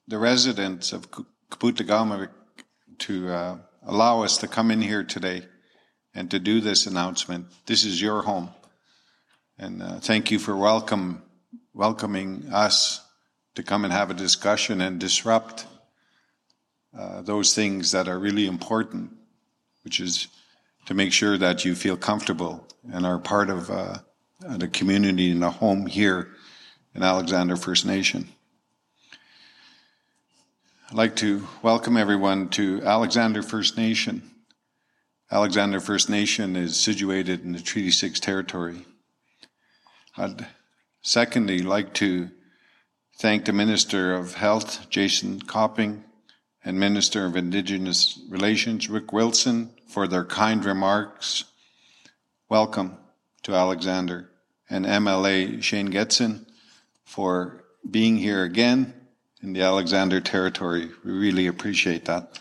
the 0.08 0.18
residents 0.18 0.92
of 0.94 1.08
Kiputikagamavik 1.52 2.30
to 3.00 3.30
uh, 3.30 3.58
allow 3.84 4.24
us 4.24 4.38
to 4.38 4.48
come 4.48 4.72
in 4.72 4.82
here 4.82 5.04
today 5.04 5.44
and 6.14 6.30
to 6.32 6.40
do 6.40 6.62
this 6.62 6.86
announcement. 6.86 7.48
This 7.66 7.86
is 7.86 8.02
your 8.02 8.22
home. 8.22 8.50
And 9.58 9.82
uh, 9.82 10.00
thank 10.00 10.32
you 10.32 10.40
for 10.40 10.56
welcome, 10.56 11.24
welcoming 11.74 12.50
us 12.52 13.06
to 13.56 13.64
come 13.64 13.84
and 13.84 13.94
have 13.94 14.10
a 14.10 14.14
discussion 14.14 14.82
and 14.82 15.00
disrupt 15.00 15.66
uh, 16.98 17.22
those 17.22 17.54
things 17.54 17.92
that 17.92 18.08
are 18.08 18.18
really 18.18 18.48
important, 18.48 19.12
which 19.84 20.00
is 20.00 20.28
to 20.86 20.94
make 20.94 21.14
sure 21.14 21.38
that 21.38 21.66
you 21.66 21.76
feel 21.76 21.98
comfortable 21.98 22.68
and 22.92 23.06
are 23.06 23.20
part 23.20 23.50
of 23.50 23.70
uh, 23.70 23.98
the 24.40 24.68
community 24.68 25.32
and 25.32 25.44
a 25.44 25.50
home 25.50 25.86
here 25.86 26.30
in 26.96 27.04
Alexander 27.04 27.56
First 27.56 27.86
Nation. 27.86 28.30
I'd 30.92 30.96
like 30.96 31.16
to 31.18 31.48
welcome 31.62 31.98
everyone 31.98 32.50
to 32.50 32.82
Alexander 32.82 33.44
First 33.44 33.78
Nation. 33.78 34.24
Alexander 35.32 35.80
First 35.80 36.10
Nation 36.10 36.56
is 36.56 36.80
situated 36.80 37.44
in 37.44 37.52
the 37.52 37.60
Treaty 37.60 37.92
6 37.92 38.20
territory. 38.20 38.88
I'd 40.18 40.48
secondly 41.04 41.60
like 41.60 41.94
to 41.96 42.32
thank 43.20 43.46
the 43.46 43.54
Minister 43.54 44.16
of 44.16 44.34
Health, 44.34 44.90
Jason 44.90 45.42
Copping, 45.42 46.06
and 46.66 46.80
Minister 46.80 47.24
of 47.28 47.36
Indigenous 47.36 48.20
Relations, 48.28 48.90
Rick 48.90 49.14
Wilson, 49.14 49.70
for 49.88 50.08
their 50.08 50.26
kind 50.26 50.66
remarks. 50.66 51.44
Welcome 52.50 52.98
to 53.44 53.54
Alexander. 53.54 54.32
And 54.68 54.88
MLA 54.88 55.62
Shane 55.62 55.92
Getson 55.92 56.48
for 57.04 57.64
being 57.88 58.18
here 58.18 58.44
again 58.44 58.96
in 59.42 59.54
the 59.54 59.62
Alexander 59.62 60.20
territory. 60.20 60.90
We 61.04 61.12
really 61.12 61.48
appreciate 61.48 62.06
that. 62.06 62.40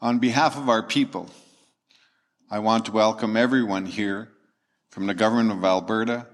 On 0.00 0.18
behalf 0.18 0.56
of 0.56 0.68
our 0.68 0.82
people, 0.82 1.30
I 2.50 2.58
want 2.58 2.84
to 2.84 2.92
welcome 2.92 3.36
everyone 3.36 3.86
here 3.86 4.28
from 4.90 5.06
the 5.06 5.14
Government 5.14 5.58
of 5.58 5.64
Alberta 5.64 6.26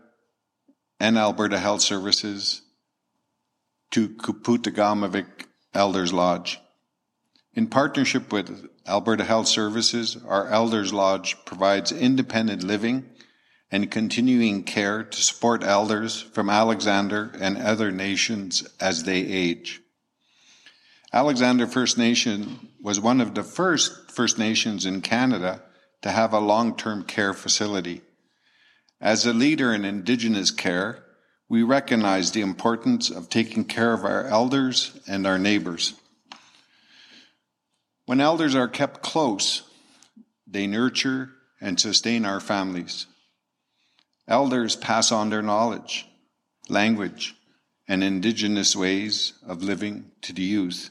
and 1.01 1.17
Alberta 1.17 1.59
Health 1.59 1.81
Services 1.81 2.63
to 3.93 4.09
Kiputikagamavik 4.09 5.47
Elders 5.75 6.13
Lodge. 6.13 6.61
In 7.55 7.67
partnership 7.67 8.33
with 8.33 8.69
Alberta 8.87 9.25
Health 9.25 9.49
Services, 9.49 10.17
our 10.27 10.49
Elders 10.49 10.93
Lodge 10.93 11.37
provides 11.45 11.93
independent 11.93 12.63
living 12.63 13.11
and 13.73 13.91
continuing 13.91 14.63
care 14.63 15.03
to 15.03 15.23
support 15.23 15.65
elders 15.65 16.21
from 16.21 16.51
Alexander 16.51 17.33
and 17.41 17.57
other 17.57 17.91
nations 17.91 18.69
as 18.79 19.05
they 19.05 19.21
age. 19.21 19.81
Alexander 21.11 21.67
First 21.67 21.97
Nation 21.97 22.69
was 22.83 23.01
one 23.01 23.21
of 23.21 23.35
the 23.35 23.43
first 23.43 24.11
First 24.11 24.39
Nations 24.39 24.85
in 24.85 25.01
Canada 25.01 25.63
to 26.03 26.11
have 26.11 26.35
a 26.35 26.39
long 26.39 26.77
term 26.77 27.03
care 27.03 27.33
facility. 27.33 28.03
As 29.01 29.25
a 29.25 29.33
leader 29.33 29.73
in 29.73 29.87
Indigenous 29.87 30.51
care, 30.51 31.03
we 31.49 31.63
recognize 31.63 32.31
the 32.31 32.43
importance 32.43 33.11
of 33.11 33.29
taking 33.31 33.65
care 33.65 33.95
of 33.95 34.05
our 34.05 34.27
elders 34.27 34.99
and 35.07 35.27
our 35.27 35.39
neighbors. 35.39 35.95
When 38.05 38.21
elders 38.21 38.55
are 38.55 38.69
kept 38.69 39.03
close, 39.03 39.63
they 40.47 40.67
nurture 40.67 41.31
and 41.61 41.81
sustain 41.81 42.27
our 42.27 42.41
families. 42.41 43.07
Elders 44.33 44.75
pass 44.75 45.13
on 45.13 45.29
their 45.29 45.43
knowledge, 45.43 46.09
language, 46.71 47.37
and 47.87 48.03
indigenous 48.03 48.75
ways 48.75 49.35
of 49.47 49.63
living 49.63 50.11
to 50.23 50.33
the 50.33 50.43
youth. 50.43 50.89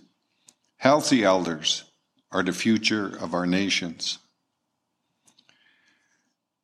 Healthy 0.78 1.24
elders 1.24 1.84
are 2.32 2.44
the 2.44 2.54
future 2.54 3.08
of 3.08 3.34
our 3.34 3.48
nations. 3.48 4.20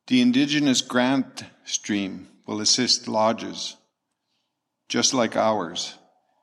The 0.06 0.20
Indigenous 0.20 0.80
grant 0.80 1.42
stream 1.64 2.28
will 2.46 2.60
assist 2.60 3.08
lodges, 3.08 3.76
just 4.88 5.12
like 5.12 5.34
ours, 5.34 5.94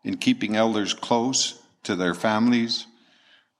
in 0.04 0.18
keeping 0.18 0.58
elders 0.58 0.94
close 0.94 1.58
to 1.84 1.96
their 1.96 2.14
families 2.14 2.88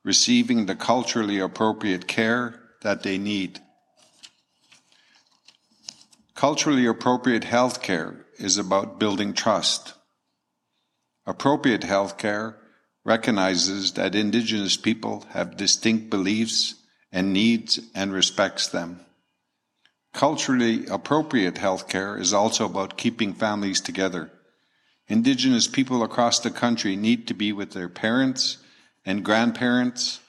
receiving 0.06 0.68
the 0.68 0.76
culturally 0.76 1.40
appropriate 1.40 2.08
care 2.08 2.62
that 2.84 3.02
they 3.02 3.18
need. 3.18 3.60
Culturally 6.36 6.86
appropriate 6.86 7.46
health 7.46 7.82
care 7.82 8.26
is 8.38 8.58
about 8.58 9.00
building 9.00 9.34
trust. 9.34 9.94
Appropriate 11.26 11.86
health 11.86 12.18
care 12.18 12.58
recognizes 13.06 13.94
that 13.94 14.16
Indigenous 14.16 14.76
people 14.76 15.26
have 15.30 15.56
distinct 15.56 16.10
beliefs 16.10 16.76
and 17.10 17.32
needs 17.32 17.80
and 17.96 18.12
respects 18.12 18.68
them. 18.68 19.00
Culturally 20.14 20.86
appropriate 20.88 21.58
health 21.58 21.88
care 21.88 22.18
is 22.18 22.34
also 22.34 22.66
about 22.66 22.98
keeping 22.98 23.34
families 23.34 23.80
together. 23.80 24.30
Indigenous 25.08 25.70
people 25.70 26.04
across 26.04 26.42
the 26.42 26.52
country 26.52 26.98
need 26.98 27.28
to 27.28 27.34
be 27.34 27.54
with 27.54 27.72
their 27.72 27.90
parents 27.90 28.58
and 29.06 29.24
grandparents 29.24 30.20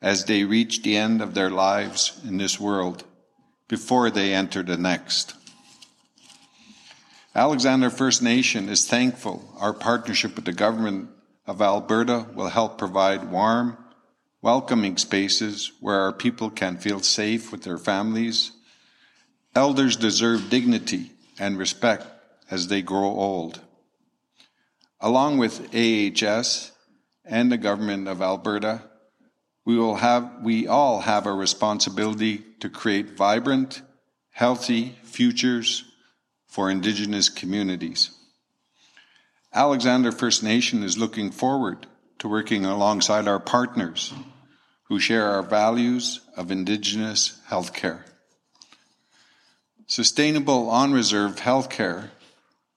as 0.00 0.24
they 0.24 0.44
reach 0.44 0.82
the 0.82 0.96
end 0.96 1.20
of 1.20 1.34
their 1.34 1.50
lives 1.50 2.18
in 2.26 2.38
this 2.38 2.58
world 2.58 3.04
before 3.68 4.08
they 4.08 4.32
enter 4.32 4.62
the 4.62 4.78
next. 4.78 5.34
Alexander 7.34 7.88
First 7.88 8.22
Nation 8.22 8.68
is 8.68 8.86
thankful 8.86 9.42
our 9.58 9.72
partnership 9.72 10.36
with 10.36 10.44
the 10.44 10.52
government 10.52 11.08
of 11.46 11.62
Alberta 11.62 12.26
will 12.34 12.48
help 12.48 12.76
provide 12.76 13.30
warm, 13.30 13.78
welcoming 14.42 14.98
spaces 14.98 15.72
where 15.80 16.00
our 16.00 16.12
people 16.12 16.50
can 16.50 16.76
feel 16.76 17.00
safe 17.00 17.50
with 17.50 17.62
their 17.62 17.78
families. 17.78 18.52
Elders 19.54 19.96
deserve 19.96 20.50
dignity 20.50 21.10
and 21.38 21.56
respect 21.56 22.06
as 22.50 22.68
they 22.68 22.82
grow 22.82 23.06
old. 23.06 23.62
Along 25.00 25.38
with 25.38 25.74
AHS 25.74 26.72
and 27.24 27.50
the 27.50 27.56
government 27.56 28.08
of 28.08 28.20
Alberta, 28.20 28.82
we 29.64 29.78
will 29.78 29.96
have 29.96 30.42
we 30.42 30.66
all 30.66 31.00
have 31.00 31.26
a 31.26 31.32
responsibility 31.32 32.44
to 32.60 32.68
create 32.68 33.16
vibrant, 33.16 33.80
healthy 34.32 34.98
futures 35.02 35.84
for 36.52 36.70
Indigenous 36.70 37.30
communities. 37.30 38.10
Alexander 39.54 40.12
First 40.12 40.42
Nation 40.42 40.82
is 40.82 40.98
looking 40.98 41.30
forward 41.30 41.86
to 42.18 42.28
working 42.28 42.66
alongside 42.66 43.26
our 43.26 43.40
partners 43.40 44.12
who 44.82 45.00
share 45.00 45.30
our 45.30 45.42
values 45.42 46.20
of 46.36 46.50
Indigenous 46.50 47.40
healthcare. 47.48 48.02
Sustainable 49.86 50.68
on 50.68 50.92
reserve 50.92 51.36
healthcare 51.36 52.10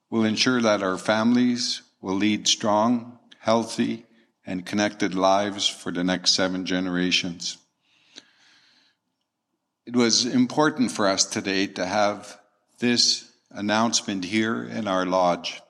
will 0.09 0.23
ensure 0.23 0.61
that 0.61 0.81
our 0.81 0.97
families 0.97 1.81
will 1.99 2.15
lead 2.15 2.47
strong, 2.47 3.19
healthy, 3.39 4.05
and 4.45 4.65
connected 4.65 5.13
lives 5.13 5.67
for 5.67 5.91
the 5.91 6.03
next 6.05 6.31
seven 6.31 6.65
generations. 6.65 7.57
It 9.85 9.97
was 9.97 10.25
important 10.25 10.93
for 10.93 11.09
us 11.09 11.25
today 11.25 11.67
to 11.67 11.85
have 11.85 12.39
this 12.79 13.33
announcement 13.55 14.25
here 14.25 14.63
in 14.63 14.87
our 14.87 15.05
lodge, 15.05 15.61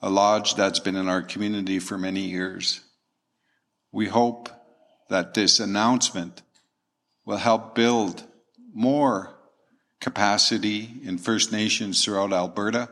a 0.00 0.10
lodge 0.10 0.54
that's 0.56 0.80
been 0.80 0.96
in 0.96 1.08
our 1.08 1.22
community 1.22 1.78
for 1.78 1.96
many 1.96 2.20
years. 2.20 2.80
We 3.92 4.08
hope 4.08 4.48
that 5.08 5.34
this 5.34 5.60
announcement 5.60 6.42
will 7.24 7.36
help 7.36 7.74
build 7.74 8.24
more 8.74 9.34
capacity 10.00 10.90
in 11.04 11.18
First 11.18 11.52
Nations 11.52 12.04
throughout 12.04 12.32
Alberta. 12.32 12.88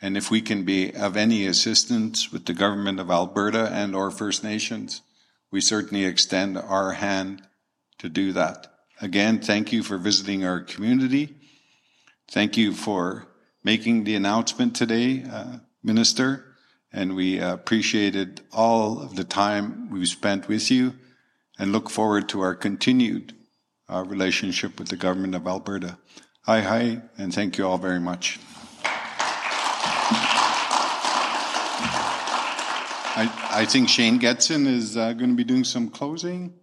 And 0.00 0.16
if 0.16 0.30
we 0.30 0.40
can 0.40 0.64
be 0.64 0.94
of 0.94 1.16
any 1.16 1.46
assistance 1.46 2.32
with 2.32 2.46
the 2.46 2.54
government 2.54 2.98
of 2.98 3.10
Alberta 3.10 3.68
and 3.70 3.94
or 3.94 4.10
First 4.10 4.42
Nations, 4.42 5.02
we 5.50 5.60
certainly 5.60 6.04
extend 6.04 6.56
our 6.56 6.92
hand 6.92 7.42
to 7.98 8.08
do 8.08 8.32
that. 8.32 8.72
Again, 9.02 9.40
thank 9.40 9.72
you 9.72 9.82
for 9.82 9.98
visiting 9.98 10.44
our 10.44 10.60
community. 10.60 11.36
Thank 12.30 12.56
you 12.56 12.72
for 12.74 13.26
making 13.64 14.04
the 14.04 14.14
announcement 14.14 14.76
today, 14.76 15.24
uh, 15.28 15.56
Minister, 15.82 16.54
and 16.92 17.16
we 17.16 17.40
appreciated 17.40 18.42
all 18.52 19.00
of 19.00 19.16
the 19.16 19.24
time 19.24 19.90
we've 19.90 20.06
spent 20.06 20.46
with 20.46 20.70
you 20.70 20.94
and 21.58 21.72
look 21.72 21.90
forward 21.90 22.28
to 22.28 22.40
our 22.42 22.54
continued 22.54 23.34
uh, 23.88 24.04
relationship 24.04 24.78
with 24.78 24.90
the 24.90 24.96
government 24.96 25.34
of 25.34 25.48
Alberta. 25.48 25.98
Hi, 26.42 26.60
hi, 26.60 27.02
and 27.18 27.34
thank 27.34 27.58
you 27.58 27.66
all 27.66 27.78
very 27.78 27.98
much. 27.98 28.38
I, 33.16 33.48
I 33.50 33.64
think 33.64 33.88
Shane 33.88 34.20
Getson 34.20 34.68
is 34.68 34.96
uh, 34.96 35.14
going 35.14 35.30
to 35.30 35.36
be 35.36 35.42
doing 35.42 35.64
some 35.64 35.90
closing. 35.90 36.54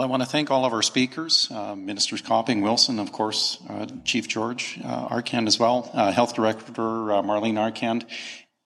Well, 0.00 0.08
I 0.08 0.10
want 0.12 0.22
to 0.22 0.28
thank 0.30 0.50
all 0.50 0.64
of 0.64 0.72
our 0.72 0.80
speakers, 0.80 1.46
uh, 1.50 1.76
Ministers 1.76 2.22
Copping, 2.22 2.62
Wilson, 2.62 2.98
of 2.98 3.12
course, 3.12 3.58
uh, 3.68 3.84
Chief 4.02 4.26
George 4.26 4.80
uh, 4.82 5.08
Arcand 5.08 5.46
as 5.46 5.58
well, 5.58 5.90
uh, 5.92 6.10
Health 6.10 6.34
Director 6.34 7.12
uh, 7.12 7.20
Marlene 7.20 7.56
Arcand. 7.56 8.06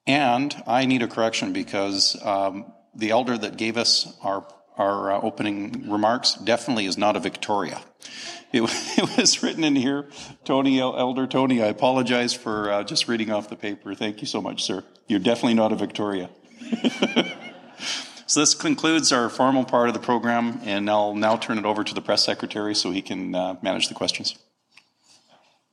And 0.06 0.54
I 0.64 0.86
need 0.86 1.02
a 1.02 1.08
correction 1.08 1.52
because 1.52 2.16
um, 2.24 2.72
the 2.94 3.10
elder 3.10 3.36
that 3.36 3.56
gave 3.56 3.76
us 3.76 4.16
our, 4.22 4.46
our 4.76 5.10
uh, 5.10 5.20
opening 5.22 5.90
remarks 5.90 6.34
definitely 6.34 6.86
is 6.86 6.96
not 6.96 7.16
a 7.16 7.18
Victoria. 7.18 7.80
It, 8.52 8.62
it, 8.96 9.18
was 9.18 9.42
written 9.42 9.64
in 9.64 9.74
here, 9.74 10.08
Tony, 10.44 10.78
Elder 10.78 11.26
Tony. 11.26 11.60
I 11.60 11.66
apologize 11.66 12.32
for 12.32 12.84
just 12.84 13.08
reading 13.08 13.32
off 13.32 13.48
the 13.48 13.56
paper. 13.56 13.92
Thank 13.96 14.20
you 14.20 14.28
so 14.28 14.40
much, 14.40 14.62
sir. 14.62 14.84
You're 15.08 15.18
definitely 15.18 15.54
not 15.54 15.72
a 15.72 15.74
Victoria. 15.74 16.30
So 18.26 18.40
this 18.40 18.54
concludes 18.54 19.12
our 19.12 19.28
formal 19.28 19.64
part 19.64 19.88
of 19.88 19.94
the 19.94 20.00
program, 20.00 20.60
and 20.64 20.88
I'll 20.88 21.14
now 21.14 21.36
turn 21.36 21.58
it 21.58 21.66
over 21.66 21.84
to 21.84 21.92
the 21.92 22.00
press 22.00 22.24
secretary 22.24 22.74
so 22.74 22.90
he 22.90 23.02
can 23.02 23.34
uh, 23.34 23.56
manage 23.60 23.88
the 23.88 23.94
questions. 23.94 24.34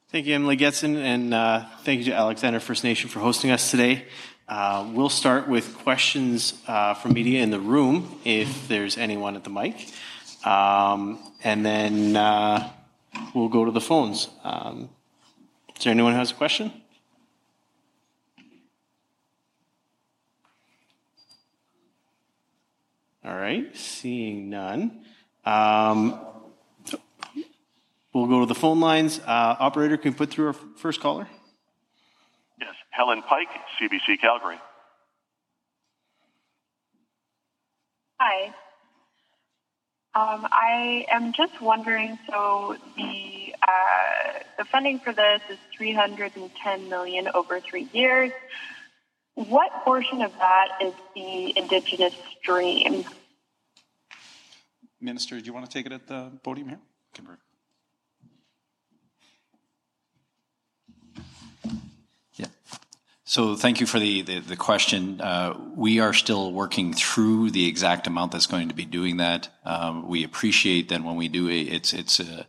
Thank 0.10 0.26
you, 0.26 0.38
MLA 0.38 0.60
Getson, 0.60 0.98
and 0.98 1.34
uh, 1.34 1.66
thank 1.84 2.00
you 2.00 2.06
to 2.08 2.14
Alexander 2.14 2.60
First 2.60 2.84
Nation 2.84 3.10
for 3.10 3.20
hosting 3.20 3.52
us 3.52 3.72
today. 3.72 4.04
Uh, 4.50 4.86
we'll 4.94 5.08
start 5.08 5.48
with 5.48 5.78
questions 5.78 6.62
uh, 6.68 6.94
from 6.94 7.14
media 7.14 7.42
in 7.42 7.52
the 7.52 7.60
room, 7.60 8.20
if 8.26 8.68
there's 8.68 8.98
anyone 8.98 9.38
at 9.38 9.46
the 9.46 9.50
mic, 9.50 9.90
um, 10.46 11.20
and 11.46 11.66
then 11.66 12.18
uh, 12.18 12.70
we'll 13.34 13.48
go 13.48 13.64
to 13.64 13.72
the 13.72 13.80
phones. 13.80 14.28
Um, 14.44 14.90
is 15.78 15.86
there 15.86 15.92
anyone 15.92 16.12
who 16.12 16.20
has 16.20 16.32
a 16.32 16.36
question? 16.36 16.74
All 23.24 23.36
right, 23.36 23.76
seeing 23.78 24.50
none. 24.50 25.06
Um, 25.46 26.20
we'll 28.14 28.28
go 28.28 28.40
to 28.40 28.46
the 28.48 28.56
phone 28.56 28.80
lines. 28.80 29.20
Uh, 29.20 29.56
operator, 29.60 29.98
can 29.98 30.14
you 30.14 30.18
put 30.18 30.32
through 30.32 30.48
our 30.48 30.54
first 30.54 31.02
caller? 31.02 31.28
Yes, 32.60 32.74
Helen 32.90 33.22
Pike, 33.22 33.50
CBC 33.80 34.20
Calgary. 34.20 34.58
Hi. 38.20 38.48
Um, 40.14 40.48
I 40.52 41.06
am 41.10 41.32
just 41.32 41.62
wondering. 41.62 42.20
So 42.30 42.76
the 42.98 43.56
uh, 43.68 44.40
the 44.58 44.66
funding 44.66 45.00
for 45.00 45.14
this 45.14 45.42
is 45.50 45.58
310 45.78 46.90
million 46.90 47.30
over 47.34 47.60
three 47.60 47.88
years. 47.94 48.32
What 49.48 49.72
portion 49.84 50.22
of 50.22 50.32
that 50.38 50.68
is 50.82 50.94
the 51.16 51.58
Indigenous 51.58 52.14
stream? 52.40 53.06
Minister, 55.00 55.40
do 55.40 55.46
you 55.46 55.54
want 55.54 55.66
to 55.66 55.72
take 55.72 55.88
it 55.88 55.92
at 55.92 56.06
the 56.06 56.32
podium 56.44 56.70
here? 56.70 56.80
Yeah. 62.36 62.46
So 63.24 63.56
thank 63.56 63.80
you 63.80 63.88
for 63.88 64.00
the, 64.00 64.22
the, 64.22 64.40
the 64.40 64.56
question. 64.56 65.20
Uh, 65.20 65.60
we 65.76 66.00
are 66.00 66.14
still 66.14 66.54
working 66.54 66.94
through 66.94 67.50
the 67.50 67.68
exact 67.68 68.06
amount 68.06 68.34
that's 68.34 68.48
going 68.48 68.70
to 68.70 68.76
be 68.76 68.86
doing 68.86 69.18
that. 69.18 69.50
Um, 69.66 70.08
we 70.08 70.24
appreciate 70.24 70.90
that 70.90 71.04
when 71.04 71.16
we 71.16 71.30
do 71.30 71.48
it, 71.48 71.64
it's, 71.64 71.94
it's 71.94 72.20
uh, 72.20 72.44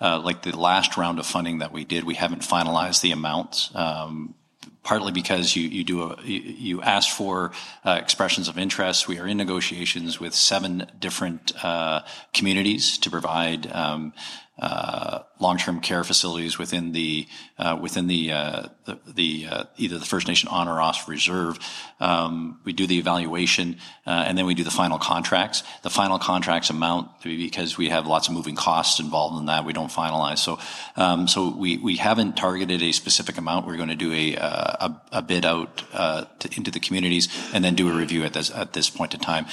uh, 0.00 0.18
like 0.18 0.42
the 0.42 0.58
last 0.58 0.96
round 0.96 1.20
of 1.20 1.26
funding 1.26 1.58
that 1.58 1.70
we 1.70 1.84
did, 1.84 2.02
we 2.02 2.14
haven't 2.14 2.42
finalized 2.42 3.00
the 3.00 3.12
amounts. 3.12 3.70
Um, 3.76 4.34
partly 4.82 5.12
because 5.12 5.54
you, 5.54 5.68
you 5.68 5.84
do 5.84 6.02
a, 6.02 6.22
you 6.24 6.82
ask 6.82 7.14
for 7.14 7.52
uh, 7.84 7.98
expressions 8.00 8.48
of 8.48 8.58
interest. 8.58 9.08
We 9.08 9.18
are 9.18 9.26
in 9.26 9.36
negotiations 9.36 10.18
with 10.18 10.34
seven 10.34 10.86
different 10.98 11.52
uh, 11.64 12.02
communities 12.34 12.98
to 12.98 13.10
provide 13.10 13.70
um, 13.72 14.12
uh, 14.58 15.22
long-term 15.40 15.80
care 15.80 16.04
facilities 16.04 16.58
within 16.58 16.92
the 16.92 17.26
uh, 17.58 17.78
within 17.80 18.06
the 18.06 18.30
uh, 18.30 18.66
the, 18.84 18.98
the 19.06 19.46
uh, 19.50 19.64
either 19.78 19.98
the 19.98 20.04
First 20.04 20.28
Nation 20.28 20.48
on 20.50 20.68
or 20.68 20.78
off 20.78 21.08
reserve. 21.08 21.58
Um, 22.00 22.60
we 22.62 22.74
do 22.74 22.86
the 22.86 22.98
evaluation 22.98 23.78
uh, 24.06 24.24
and 24.26 24.36
then 24.36 24.44
we 24.44 24.54
do 24.54 24.62
the 24.62 24.70
final 24.70 24.98
contracts. 24.98 25.62
The 25.82 25.88
final 25.88 26.18
contracts 26.18 26.68
amount 26.68 27.22
because 27.22 27.78
we 27.78 27.88
have 27.88 28.06
lots 28.06 28.28
of 28.28 28.34
moving 28.34 28.54
costs 28.54 29.00
involved 29.00 29.40
in 29.40 29.46
that. 29.46 29.64
We 29.64 29.72
don't 29.72 29.90
finalize. 29.90 30.38
So 30.38 30.58
um, 30.96 31.28
so 31.28 31.48
we 31.56 31.78
we 31.78 31.96
haven't 31.96 32.36
targeted 32.36 32.82
a 32.82 32.92
specific 32.92 33.38
amount. 33.38 33.66
We're 33.66 33.78
going 33.78 33.88
to 33.88 33.94
do 33.94 34.12
a 34.12 34.34
a, 34.34 35.02
a 35.12 35.22
bid 35.22 35.46
out 35.46 35.78
to, 35.78 36.50
into 36.56 36.70
the 36.70 36.80
communities 36.80 37.28
and 37.54 37.64
then 37.64 37.74
do 37.74 37.88
a 37.88 37.94
review 37.94 38.24
at 38.24 38.34
this 38.34 38.50
at 38.50 38.74
this 38.74 38.90
point 38.90 39.14
in 39.14 39.20
time. 39.20 39.46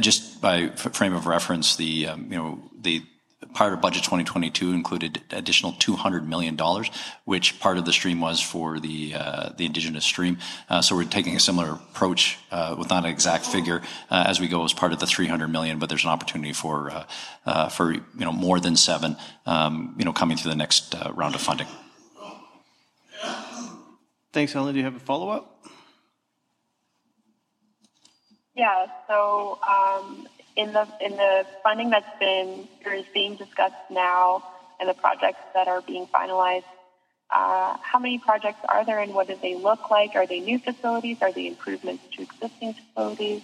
just 0.00 0.42
by 0.42 0.68
frame 0.68 1.14
of 1.14 1.26
reference, 1.26 1.76
the 1.76 2.08
um, 2.08 2.30
you 2.30 2.36
know 2.36 2.70
the 2.78 3.02
part 3.52 3.72
of 3.72 3.80
budget 3.80 4.02
2022 4.04 4.72
included 4.72 5.22
additional 5.30 5.72
$200 5.72 6.26
million, 6.26 6.58
which 7.24 7.60
part 7.60 7.78
of 7.78 7.84
the 7.84 7.92
stream 7.92 8.20
was 8.20 8.40
for 8.40 8.80
the 8.80 9.14
uh, 9.14 9.50
the 9.56 9.66
Indigenous 9.66 10.04
stream. 10.04 10.38
Uh, 10.68 10.80
so 10.80 10.96
we're 10.96 11.04
taking 11.04 11.36
a 11.36 11.40
similar 11.40 11.72
approach 11.72 12.38
uh, 12.50 12.74
with 12.78 12.90
not 12.90 13.04
an 13.04 13.10
exact 13.10 13.46
figure 13.46 13.82
as 14.10 14.40
we 14.40 14.48
go 14.48 14.64
as 14.64 14.72
part 14.72 14.92
of 14.92 15.00
the 15.00 15.06
300 15.06 15.48
million, 15.48 15.78
but 15.78 15.88
there's 15.88 16.04
an 16.04 16.10
opportunity 16.10 16.52
for, 16.52 17.04
for 17.70 17.92
you 17.92 18.02
know, 18.16 18.32
more 18.32 18.60
than 18.60 18.74
$7 18.74 19.16
billion, 19.44 19.94
you 19.98 20.04
know, 20.04 20.12
coming 20.12 20.36
through 20.36 20.50
the 20.50 20.56
next 20.56 20.94
round 21.14 21.34
of 21.34 21.40
funding. 21.40 21.66
Thanks, 24.32 24.52
Helen. 24.52 24.74
Do 24.74 24.78
you 24.78 24.84
have 24.84 24.96
a 24.96 25.00
follow-up? 25.00 25.54
Yeah. 28.56 28.86
Um, 29.08 30.28
In 30.56 30.72
the 30.72 30.86
in 31.00 31.12
the 31.12 31.46
funding 31.62 31.90
that's 31.90 32.18
been 32.18 32.68
or 32.86 32.92
is 32.92 33.04
being 33.12 33.36
discussed 33.36 33.74
now 33.90 34.44
and 34.78 34.88
the 34.88 34.94
projects 34.94 35.40
that 35.54 35.66
are 35.66 35.82
being 35.82 36.06
finalized, 36.06 36.64
uh, 37.34 37.76
how 37.82 37.98
many 37.98 38.18
projects 38.18 38.60
are 38.68 38.84
there 38.84 39.00
and 39.00 39.14
what 39.14 39.26
do 39.26 39.36
they 39.40 39.56
look 39.56 39.90
like? 39.90 40.14
Are 40.14 40.26
they 40.26 40.40
new 40.40 40.58
facilities? 40.58 41.18
Are 41.22 41.32
they 41.32 41.48
improvements 41.48 42.04
to 42.12 42.22
existing 42.22 42.74
facilities? 42.74 43.42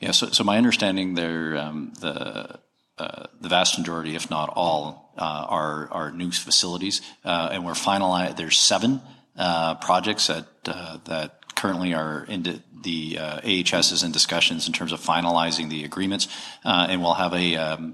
Yeah. 0.00 0.10
So, 0.10 0.28
so 0.28 0.44
my 0.44 0.58
understanding 0.58 1.14
there, 1.14 1.56
um, 1.56 1.92
the 2.00 2.58
uh, 2.98 3.26
vast 3.40 3.78
majority, 3.78 4.14
if 4.14 4.30
not 4.30 4.52
all, 4.54 5.14
uh, 5.16 5.46
are 5.48 5.88
are 5.90 6.10
new 6.10 6.30
facilities. 6.30 7.00
And 7.24 7.64
we're 7.64 7.72
finalized. 7.72 8.36
There's 8.36 8.58
seven 8.58 9.00
projects 9.36 10.26
that 10.26 10.46
that 10.64 11.37
currently 11.58 11.92
are 11.92 12.24
in 12.28 12.62
the 12.82 13.18
AHS 13.18 13.92
is 13.92 14.02
in 14.02 14.12
discussions 14.12 14.66
in 14.66 14.72
terms 14.72 14.92
of 14.92 15.00
finalizing 15.00 15.68
the 15.68 15.84
agreements. 15.84 16.28
Uh, 16.64 16.86
and 16.88 17.02
we'll 17.02 17.14
have 17.14 17.34
a, 17.34 17.44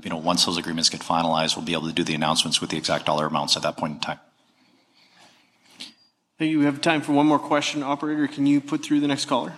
you 0.05 0.11
know, 0.11 0.19
once 0.19 0.45
those 0.45 0.59
agreements 0.59 0.91
get 0.91 1.01
finalized, 1.01 1.57
we'll 1.57 1.65
be 1.65 1.73
able 1.73 1.89
to 1.89 1.93
do 1.93 2.05
the 2.05 2.15
announcements 2.15 2.61
with 2.61 2.71
the 2.71 2.77
exact 2.77 3.07
dollar 3.07 3.27
amounts 3.27 3.57
at 3.57 3.63
that 3.63 3.77
point 3.77 3.95
in 3.95 4.01
time. 4.01 4.21
Thank 6.39 6.51
you. 6.51 6.59
We 6.59 6.65
have 6.65 6.81
time 6.81 7.01
for 7.01 7.13
one 7.13 7.27
more 7.27 7.39
question. 7.39 7.83
Operator, 7.83 8.27
can 8.27 8.47
you 8.47 8.61
put 8.61 8.85
through 8.85 9.01
the 9.01 9.09
next 9.09 9.27
caller? 9.27 9.55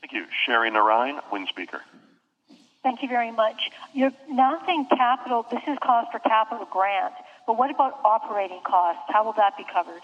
Thank 0.00 0.12
you. 0.12 0.26
Shari 0.44 0.70
Narine, 0.70 1.20
WindSpeaker. 1.30 1.80
Thank 2.82 3.02
you 3.02 3.08
very 3.08 3.30
much. 3.30 3.70
You're 3.94 4.12
now 4.28 4.60
saying 4.66 4.88
capital, 4.90 5.46
this 5.50 5.62
is 5.66 5.78
cost 5.82 6.12
for 6.12 6.18
capital 6.18 6.66
grant, 6.70 7.14
but 7.46 7.56
what 7.56 7.70
about 7.70 7.98
operating 8.04 8.60
costs? 8.66 9.02
How 9.08 9.24
will 9.24 9.32
that 9.34 9.56
be 9.56 9.64
covered? 9.72 10.02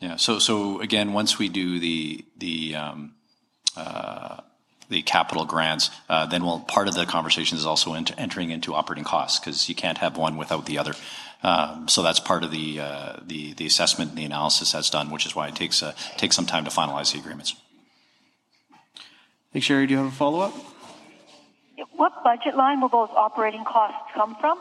Again, 0.00 1.12
once 1.12 1.38
we 1.38 1.48
do 1.48 1.78
the 1.78 2.24
the 2.36 2.76
um, 2.76 3.14
uh, 3.76 4.40
the 4.88 5.02
capital 5.02 5.44
grants, 5.44 5.90
uh, 6.08 6.26
then 6.26 6.44
well, 6.44 6.60
part 6.60 6.88
of 6.88 6.94
the 6.94 7.06
conversation 7.06 7.56
is 7.58 7.66
also 7.66 7.94
entering 7.94 8.50
into 8.50 8.74
operating 8.74 9.04
costs 9.04 9.38
because 9.38 9.68
you 9.68 9.74
can't 9.74 9.98
have 9.98 10.16
one 10.16 10.36
without 10.36 10.66
the 10.66 10.78
other. 10.78 10.94
Um, 11.42 11.88
so 11.88 12.02
that's 12.02 12.20
part 12.20 12.44
of 12.44 12.50
the 12.50 12.80
uh, 12.80 13.16
the 13.22 13.54
the 13.54 13.66
assessment 13.66 14.10
and 14.10 14.18
the 14.18 14.24
analysis 14.24 14.72
that's 14.72 14.90
done, 14.90 15.10
which 15.10 15.26
is 15.26 15.34
why 15.34 15.48
it 15.48 15.54
takes 15.54 15.78
some 15.78 16.46
time 16.46 16.64
to 16.64 16.70
finalize 16.70 17.12
the 17.12 17.18
agreements. 17.18 17.54
Thanks, 19.52 19.66
Shari. 19.66 19.86
Do 19.86 19.92
you 19.92 19.98
have 19.98 20.08
a 20.08 20.10
follow-up? 20.10 20.52
What 21.96 22.24
budget 22.24 22.56
line 22.56 22.80
will 22.80 22.88
those 22.88 23.10
operating 23.14 23.64
costs 23.64 24.10
come 24.14 24.36
from? 24.40 24.58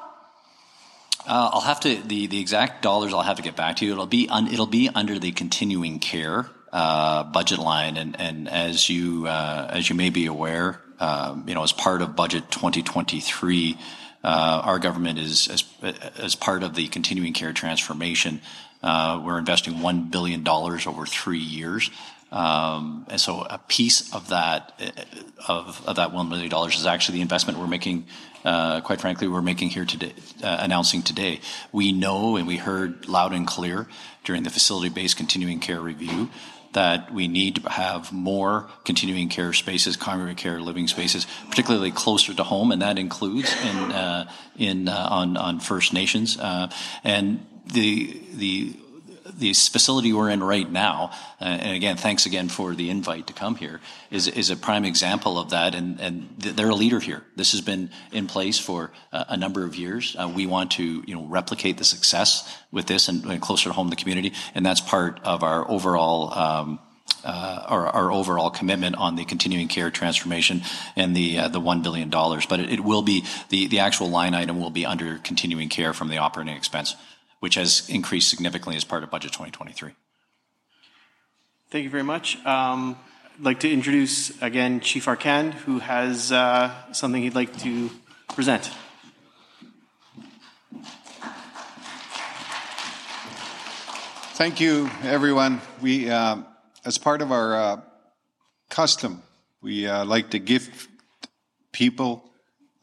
Uh, 1.26 1.80
the 1.84 2.28
the 2.28 2.40
exact 2.40 2.82
dollars 2.82 3.14
I'll 3.14 3.22
have 3.22 3.38
to 3.38 3.44
get 3.44 3.56
back 3.56 3.78
to 3.78 3.86
you. 3.86 3.92
It'll 3.94 4.06
be 4.06 4.30
it'll 4.30 4.66
be 4.66 4.90
under 4.94 5.20
the 5.20 5.32
continuing 5.32 6.00
care 6.00 6.50
uh, 6.72 7.24
budget 7.24 7.60
line. 7.60 7.98
And 7.98 8.20
and 8.20 8.50
as 8.50 8.90
you 8.90 9.28
uh, 9.28 9.68
as 9.70 9.90
you 9.90 9.96
may 9.96 10.10
be 10.10 10.26
aware, 10.26 10.82
um, 11.00 11.46
you 11.48 11.56
know, 11.56 11.64
as 11.64 11.72
part 11.72 12.02
of 12.02 12.16
budget 12.16 12.52
2023, 12.52 13.78
our 14.24 14.80
government 14.80 15.20
is 15.20 15.48
as 15.48 15.64
as 16.18 16.36
part 16.36 16.64
of 16.64 16.76
the 16.76 16.88
continuing 16.88 17.34
care 17.34 17.54
transformation, 17.54 18.42
we're 18.82 19.38
investing 19.38 19.76
$1 19.76 20.12
billion 20.12 20.48
over 20.48 21.06
three 21.06 21.40
years. 21.40 21.90
Um, 22.34 23.06
and 23.10 23.22
so 23.22 23.46
a 23.48 23.60
piece 23.60 24.12
of 24.12 24.30
that 24.30 24.74
of 25.48 25.96
that 25.96 26.12
one 26.12 26.30
million 26.30 26.50
dollars 26.50 26.76
is 26.76 26.88
actually 26.88 27.20
the 27.20 27.22
investment 27.22 27.60
we're 27.60 27.68
making, 27.68 28.08
Uh, 28.44 28.82
quite 28.82 29.00
frankly, 29.00 29.28
we're 29.28 29.42
making 29.42 29.70
here 29.70 29.86
today, 29.86 30.14
uh, 30.44 30.58
announcing 30.60 31.02
today. 31.02 31.40
We 31.72 31.92
know 31.92 32.36
and 32.36 32.48
we 32.48 32.58
heard 32.58 33.08
loud 33.08 33.34
and 33.34 33.48
clear 33.48 33.88
during 34.24 34.44
the 34.44 34.50
facility-based 34.50 35.16
continuing 35.18 35.60
care 35.60 35.80
review 35.80 36.30
that 36.74 37.14
we 37.14 37.28
need 37.28 37.56
to 37.56 37.70
have 37.70 38.12
more 38.12 38.68
continuing 38.84 39.30
care 39.30 39.54
spaces, 39.54 39.96
congregate 39.96 40.38
care 40.38 40.60
living 40.60 40.88
spaces, 40.88 41.26
particularly 41.50 41.92
closer 41.92 42.34
to 42.34 42.44
home, 42.44 42.72
and 42.72 42.82
that 42.82 42.98
includes 42.98 43.54
in 43.64 43.78
uh, 43.92 44.30
in 44.58 44.90
on 44.90 45.38
on 45.38 45.60
First 45.60 45.94
Nations. 45.94 46.38
This 49.36 49.68
facility 49.68 50.14
we're 50.14 50.30
in 50.30 50.44
right 50.44 50.70
now, 50.70 51.12
uh, 51.42 51.46
and 51.46 51.76
again, 51.76 51.98
thanks 51.98 52.26
again 52.26 52.50
for 52.50 52.76
the 52.76 52.90
invite 52.90 53.28
to 53.28 53.34
come 53.34 53.56
here, 53.56 53.82
is 54.12 54.28
is, 54.28 54.50
a 54.50 54.56
prime 54.56 54.86
example 54.86 55.40
of 55.40 55.50
that. 55.50 55.76
And, 55.76 56.00
and 56.00 56.30
they're 56.38 56.70
a 56.70 56.76
leader 56.76 57.00
here. 57.00 57.24
This 57.36 57.52
has 57.52 57.62
been 57.62 57.90
in 58.12 58.28
place 58.28 58.60
for 58.60 58.92
uh, 59.12 59.26
a 59.30 59.38
number 59.38 59.66
of 59.66 59.76
years. 59.76 60.16
Uh, 60.18 60.32
we 60.34 60.46
want 60.46 60.72
to, 60.72 61.04
you 61.08 61.16
know, 61.16 61.26
replicate 61.26 61.78
the 61.78 61.84
success 61.84 62.58
with 62.72 62.86
this 62.86 63.08
and 63.08 63.42
closer 63.42 63.70
to 63.70 63.74
home 63.74 63.90
the 63.90 63.96
community, 63.96 64.34
and 64.54 64.66
that's 64.66 64.82
part 64.82 65.20
of 65.24 65.44
our 65.44 65.70
overall 65.70 66.34
um, 66.34 66.80
our 67.26 67.88
our 67.88 68.12
overall 68.12 68.50
commitment 68.50 68.96
on 68.96 69.16
the 69.16 69.26
continuing 69.26 69.68
care 69.68 69.90
transformation 69.90 70.62
and 70.96 71.16
the 71.16 71.36
the 71.50 71.62
$1 71.62 71.84
billion. 71.84 72.10
But 72.10 72.60
it 72.60 72.82
will 72.82 73.02
be 73.02 73.26
the 73.50 73.80
actual 73.80 74.10
line 74.10 74.34
item 74.34 74.60
will 74.60 74.70
be 74.70 74.86
under 74.86 75.18
continuing 75.18 75.70
care 75.70 75.94
from 75.94 76.10
the 76.10 76.18
operating 76.18 76.56
expense, 76.56 76.96
which 77.44 77.56
has 77.56 77.90
increased 77.90 78.30
significantly 78.30 78.78
as 78.78 78.86
part 78.86 79.04
of 79.04 79.12
budget 79.12 79.34
2023. 79.34 79.92
Thank 81.72 81.84
you 81.84 81.90
very 81.90 82.02
much. 82.02 82.38
Um, 82.46 82.96
I'd 83.38 83.44
like 83.44 83.60
to 83.60 83.70
introduce 83.70 84.42
again 84.42 84.80
Chief 84.80 85.08
Arcand, 85.08 85.54
who 85.54 85.80
has 85.80 86.32
uh, 86.32 86.72
something 86.94 87.22
he'd 87.22 87.36
like 87.36 87.58
to 87.58 87.90
present. 88.30 88.72
Thank 94.36 94.62
you, 94.62 94.90
everyone. 95.04 95.60
We, 95.82 96.10
uh, 96.10 96.38
as 96.86 96.98
part 96.98 97.22
of 97.22 97.34
our 97.34 97.56
uh, 97.58 97.82
custom, 98.70 99.22
we 99.62 99.92
like 99.92 100.30
to 100.30 100.40
gift 100.40 100.88
people, 101.74 102.24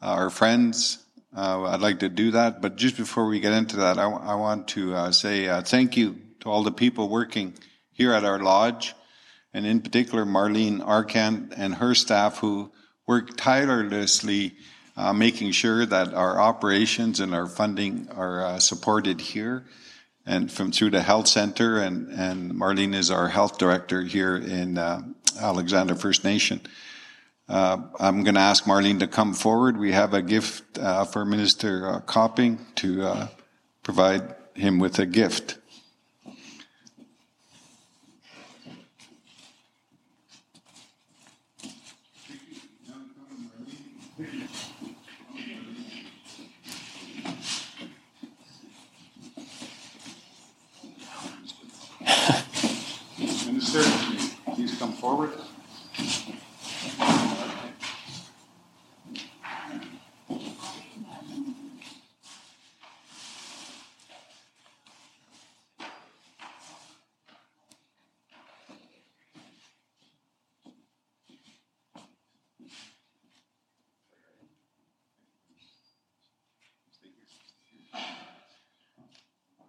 our 0.03 0.29
friends. 0.29 1.03
Uh, 1.33 1.63
I'd 1.63 1.79
like 1.79 1.99
to 1.99 2.09
do 2.09 2.31
that, 2.31 2.61
but 2.61 2.75
just 2.75 2.97
before 2.97 3.25
we 3.25 3.39
get 3.39 3.53
into 3.53 3.77
that, 3.77 3.97
I 3.97 4.35
want 4.35 4.67
to 4.69 4.93
uh, 4.93 5.11
say 5.13 5.47
uh, 5.47 5.61
thank 5.61 5.95
you 5.95 6.17
to 6.41 6.49
all 6.49 6.61
the 6.61 6.73
people 6.73 7.07
working 7.07 7.53
here 7.93 8.11
at 8.11 8.25
our 8.25 8.39
lodge, 8.39 8.93
and 9.53 9.65
in 9.65 9.79
particular, 9.79 10.25
Marlene 10.25 10.85
Arcand 10.85 11.53
and 11.55 11.75
her 11.75 11.95
staff, 11.95 12.39
who 12.39 12.73
work 13.07 13.37
tirelessly, 13.37 14.55
making 15.15 15.51
sure 15.51 15.85
that 15.85 16.13
our 16.13 16.37
operations 16.37 17.21
and 17.21 17.33
our 17.33 17.47
funding 17.47 18.09
are 18.09 18.59
supported 18.59 19.21
here 19.21 19.65
and 20.25 20.51
from 20.51 20.73
through 20.73 20.89
the 20.89 21.01
health 21.01 21.27
center, 21.27 21.79
and 21.79 22.51
Marlene 22.51 22.93
is 22.93 23.09
our 23.09 23.29
health 23.29 23.57
director 23.57 24.01
here 24.01 24.35
in 24.35 24.77
Alexander 25.39 25.95
First 25.95 26.25
Nation. 26.25 26.59
Uh, 27.51 27.81
I'm 27.99 28.23
gonna 28.23 28.39
ask 28.39 28.63
Marlene 28.63 28.99
to 28.99 29.07
come 29.07 29.33
forward. 29.33 29.75
We 29.75 29.91
have 29.91 30.13
a 30.13 30.21
gift 30.21 30.77
uh, 30.77 31.03
for 31.03 31.25
Minister 31.25 31.85
uh, 31.85 31.99
Copping 31.99 32.65
to 32.75 33.27
provide 33.83 34.35
him 34.55 34.79
with 34.79 34.97
a 34.99 35.05
gift. 35.05 35.57
Minister, 53.45 53.83
please 54.55 54.79
come 54.79 54.93
forward. 54.93 55.33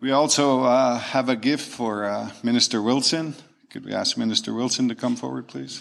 We 0.03 0.11
also 0.11 0.65
uh, 0.65 0.99
have 0.99 1.29
a 1.29 1.37
gift 1.37 1.71
for 1.71 2.05
uh, 2.05 2.33
Minister 2.43 2.83
Wilson. 2.83 3.37
Could 3.71 3.85
we 3.85 3.93
ask 3.93 4.19
Minister 4.19 4.53
Wilson 4.53 4.88
to 4.88 4.97
come 4.97 5.15
forward, 5.15 5.47
please? 5.47 5.81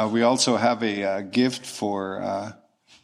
Uh, 0.00 0.08
we 0.08 0.22
also 0.22 0.56
have 0.56 0.82
a 0.82 1.04
uh, 1.04 1.20
gift 1.20 1.66
for 1.66 2.22
uh, 2.22 2.52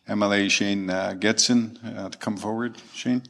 MLA 0.09 0.51
Shane 0.51 0.89
uh, 0.89 1.15
Getson 1.19 1.77
uh, 1.85 2.09
to 2.09 2.17
come 2.17 2.39
forward. 2.39 2.79
Shane? 2.95 3.23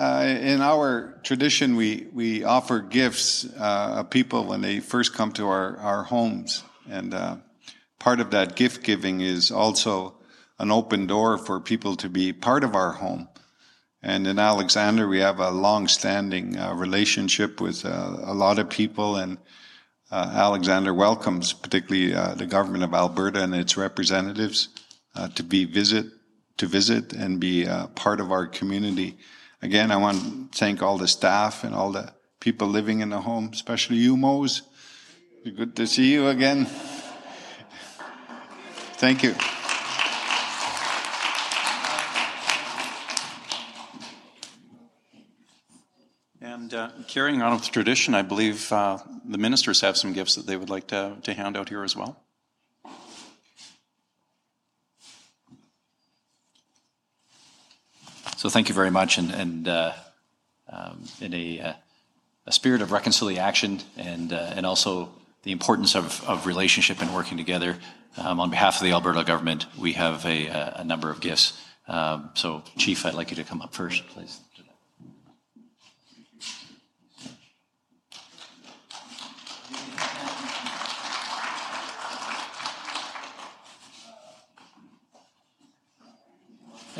Uh, 0.00 0.24
in 0.24 0.62
our 0.62 1.20
tradition, 1.22 1.76
we, 1.76 2.06
we 2.14 2.42
offer 2.42 2.80
gifts 2.80 3.44
uh, 3.44 3.96
of 3.98 4.08
people 4.08 4.46
when 4.46 4.62
they 4.62 4.80
first 4.80 5.12
come 5.12 5.30
to 5.30 5.46
our, 5.46 5.76
our 5.76 6.04
homes. 6.04 6.62
And 6.88 7.12
uh, 7.12 7.36
part 7.98 8.18
of 8.18 8.30
that 8.30 8.56
gift 8.56 8.82
giving 8.82 9.20
is 9.20 9.50
also 9.50 10.14
an 10.58 10.70
open 10.70 11.06
door 11.06 11.36
for 11.36 11.60
people 11.60 11.96
to 11.96 12.08
be 12.08 12.32
part 12.32 12.64
of 12.64 12.74
our 12.74 12.92
home. 12.92 13.28
And 14.02 14.26
in 14.26 14.38
Alexander, 14.38 15.06
we 15.06 15.18
have 15.18 15.38
a 15.38 15.50
long 15.50 15.86
standing 15.86 16.56
uh, 16.56 16.72
relationship 16.72 17.60
with 17.60 17.84
uh, 17.84 18.16
a 18.22 18.32
lot 18.32 18.58
of 18.58 18.70
people. 18.70 19.16
And 19.16 19.36
uh, 20.10 20.30
Alexander 20.32 20.94
welcomes, 20.94 21.52
particularly 21.52 22.12
the 22.38 22.46
government 22.46 22.84
of 22.84 22.94
Alberta 22.94 23.42
and 23.42 23.54
its 23.54 23.76
representatives, 23.76 24.70
to 25.34 25.42
be 25.42 25.66
visit, 25.66 26.06
to 26.56 26.66
visit 26.66 27.12
and 27.12 27.38
be 27.38 27.66
part 27.96 28.18
of 28.18 28.32
our 28.32 28.46
community. 28.46 29.18
Again, 29.62 29.90
I 29.90 29.96
want 29.98 30.52
to 30.52 30.58
thank 30.58 30.82
all 30.82 30.96
the 30.96 31.06
staff 31.06 31.64
and 31.64 31.74
all 31.74 31.92
the 31.92 32.14
people 32.40 32.66
living 32.66 33.00
in 33.00 33.10
the 33.10 33.20
home, 33.20 33.50
especially 33.52 33.98
you, 33.98 34.16
Mose. 34.16 34.62
Good 35.44 35.76
to 35.76 35.86
see 35.86 36.12
you 36.12 36.28
again. 36.28 36.66
Thank 38.96 39.22
you. 39.22 39.34
And 46.40 46.72
uh, 46.72 46.90
carrying 47.06 47.42
on 47.42 47.52
with 47.52 47.64
the 47.64 47.70
tradition, 47.70 48.14
I 48.14 48.22
believe 48.22 48.72
uh, 48.72 48.98
the 49.26 49.38
ministers 49.38 49.82
have 49.82 49.98
some 49.98 50.14
gifts 50.14 50.36
that 50.36 50.46
they 50.46 50.56
would 50.56 50.70
like 50.70 50.86
to, 50.88 51.16
to 51.22 51.34
hand 51.34 51.56
out 51.58 51.68
here 51.68 51.84
as 51.84 51.94
well. 51.94 52.22
So 58.40 58.48
thank 58.48 58.70
you 58.70 58.74
very 58.74 58.90
much, 58.90 59.18
and, 59.18 59.30
and 59.32 59.68
uh, 59.68 59.92
um, 60.70 61.04
in 61.20 61.34
a, 61.34 61.60
uh, 61.60 61.72
a, 62.46 62.52
spirit 62.52 62.80
of 62.80 62.90
reconciliation 62.90 63.82
and 63.98 64.32
uh, 64.32 64.54
and 64.56 64.64
also 64.64 65.10
the 65.42 65.52
importance 65.52 65.94
of, 65.94 66.24
of 66.26 66.46
relationship 66.46 67.02
and 67.02 67.14
working 67.14 67.36
together. 67.36 67.76
Um, 68.16 68.40
on 68.40 68.48
behalf 68.48 68.76
of 68.76 68.84
the 68.84 68.92
Alberta 68.92 69.24
government, 69.24 69.66
we 69.78 69.92
have 69.92 70.24
a, 70.24 70.46
a 70.76 70.84
number 70.84 71.10
of 71.10 71.20
gifts. 71.20 71.52
Um, 71.86 72.30
so, 72.32 72.62
Chief, 72.78 73.04
I'd 73.04 73.12
like 73.12 73.28
you 73.28 73.36
to 73.36 73.44
come 73.44 73.60
up 73.60 73.74
first, 73.74 74.08
please. 74.08 74.40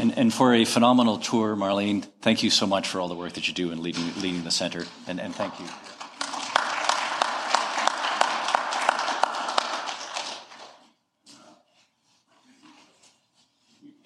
And, 0.00 0.16
and 0.16 0.32
for 0.32 0.54
a 0.54 0.64
phenomenal 0.64 1.18
tour, 1.18 1.54
Marlene, 1.54 2.06
thank 2.22 2.42
you 2.42 2.48
so 2.48 2.66
much 2.66 2.88
for 2.88 3.00
all 3.00 3.08
the 3.08 3.14
work 3.14 3.34
that 3.34 3.48
you 3.48 3.52
do 3.52 3.70
in 3.70 3.82
leading, 3.82 4.06
leading 4.22 4.44
the 4.44 4.50
center. 4.50 4.86
And, 5.06 5.20
and 5.20 5.34
thank 5.34 5.60
you. 5.60 5.66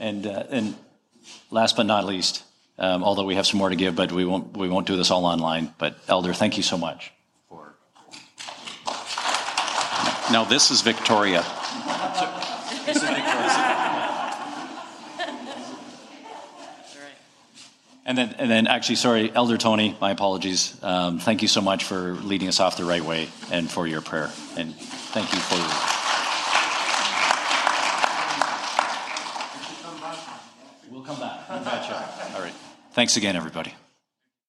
And, 0.00 0.26
uh, 0.26 0.42
and 0.50 0.74
last 1.52 1.76
but 1.76 1.86
not 1.86 2.04
least, 2.04 2.42
um, 2.76 3.04
although 3.04 3.24
we 3.24 3.36
have 3.36 3.46
some 3.46 3.58
more 3.58 3.68
to 3.68 3.76
give, 3.76 3.94
but 3.94 4.10
we 4.10 4.24
won't, 4.24 4.56
we 4.56 4.68
won't 4.68 4.88
do 4.88 4.96
this 4.96 5.12
all 5.12 5.24
online. 5.24 5.72
But 5.78 5.96
Elder, 6.08 6.34
thank 6.34 6.56
you 6.56 6.64
so 6.64 6.76
much. 6.76 7.12
For... 7.48 7.76
Now, 10.32 10.42
this 10.42 10.72
is 10.72 10.82
Victoria. 10.82 11.44
this 12.84 12.96
is 12.96 13.02
Victoria. 13.02 13.53
And 18.06 18.18
then, 18.18 18.34
and 18.38 18.50
then, 18.50 18.66
actually, 18.66 18.96
sorry, 18.96 19.32
Elder 19.34 19.56
Tony, 19.56 19.96
my 19.98 20.10
apologies. 20.10 20.76
Um, 20.82 21.18
thank 21.18 21.40
you 21.40 21.48
so 21.48 21.62
much 21.62 21.84
for 21.84 22.12
leading 22.12 22.48
us 22.48 22.60
off 22.60 22.76
the 22.76 22.84
right 22.84 23.02
way 23.02 23.28
and 23.50 23.70
for 23.70 23.86
your 23.86 24.02
prayer. 24.02 24.30
And 24.56 24.74
thank 24.74 25.32
you 25.32 25.38
for. 25.38 25.56
your. 25.56 25.64
We'll 30.90 31.02
come 31.02 31.18
back. 31.18 31.48
We'll 31.48 31.58
All 32.36 32.42
right. 32.42 32.54
Thanks 32.92 33.16
again, 33.16 33.36
everybody. 33.36 33.74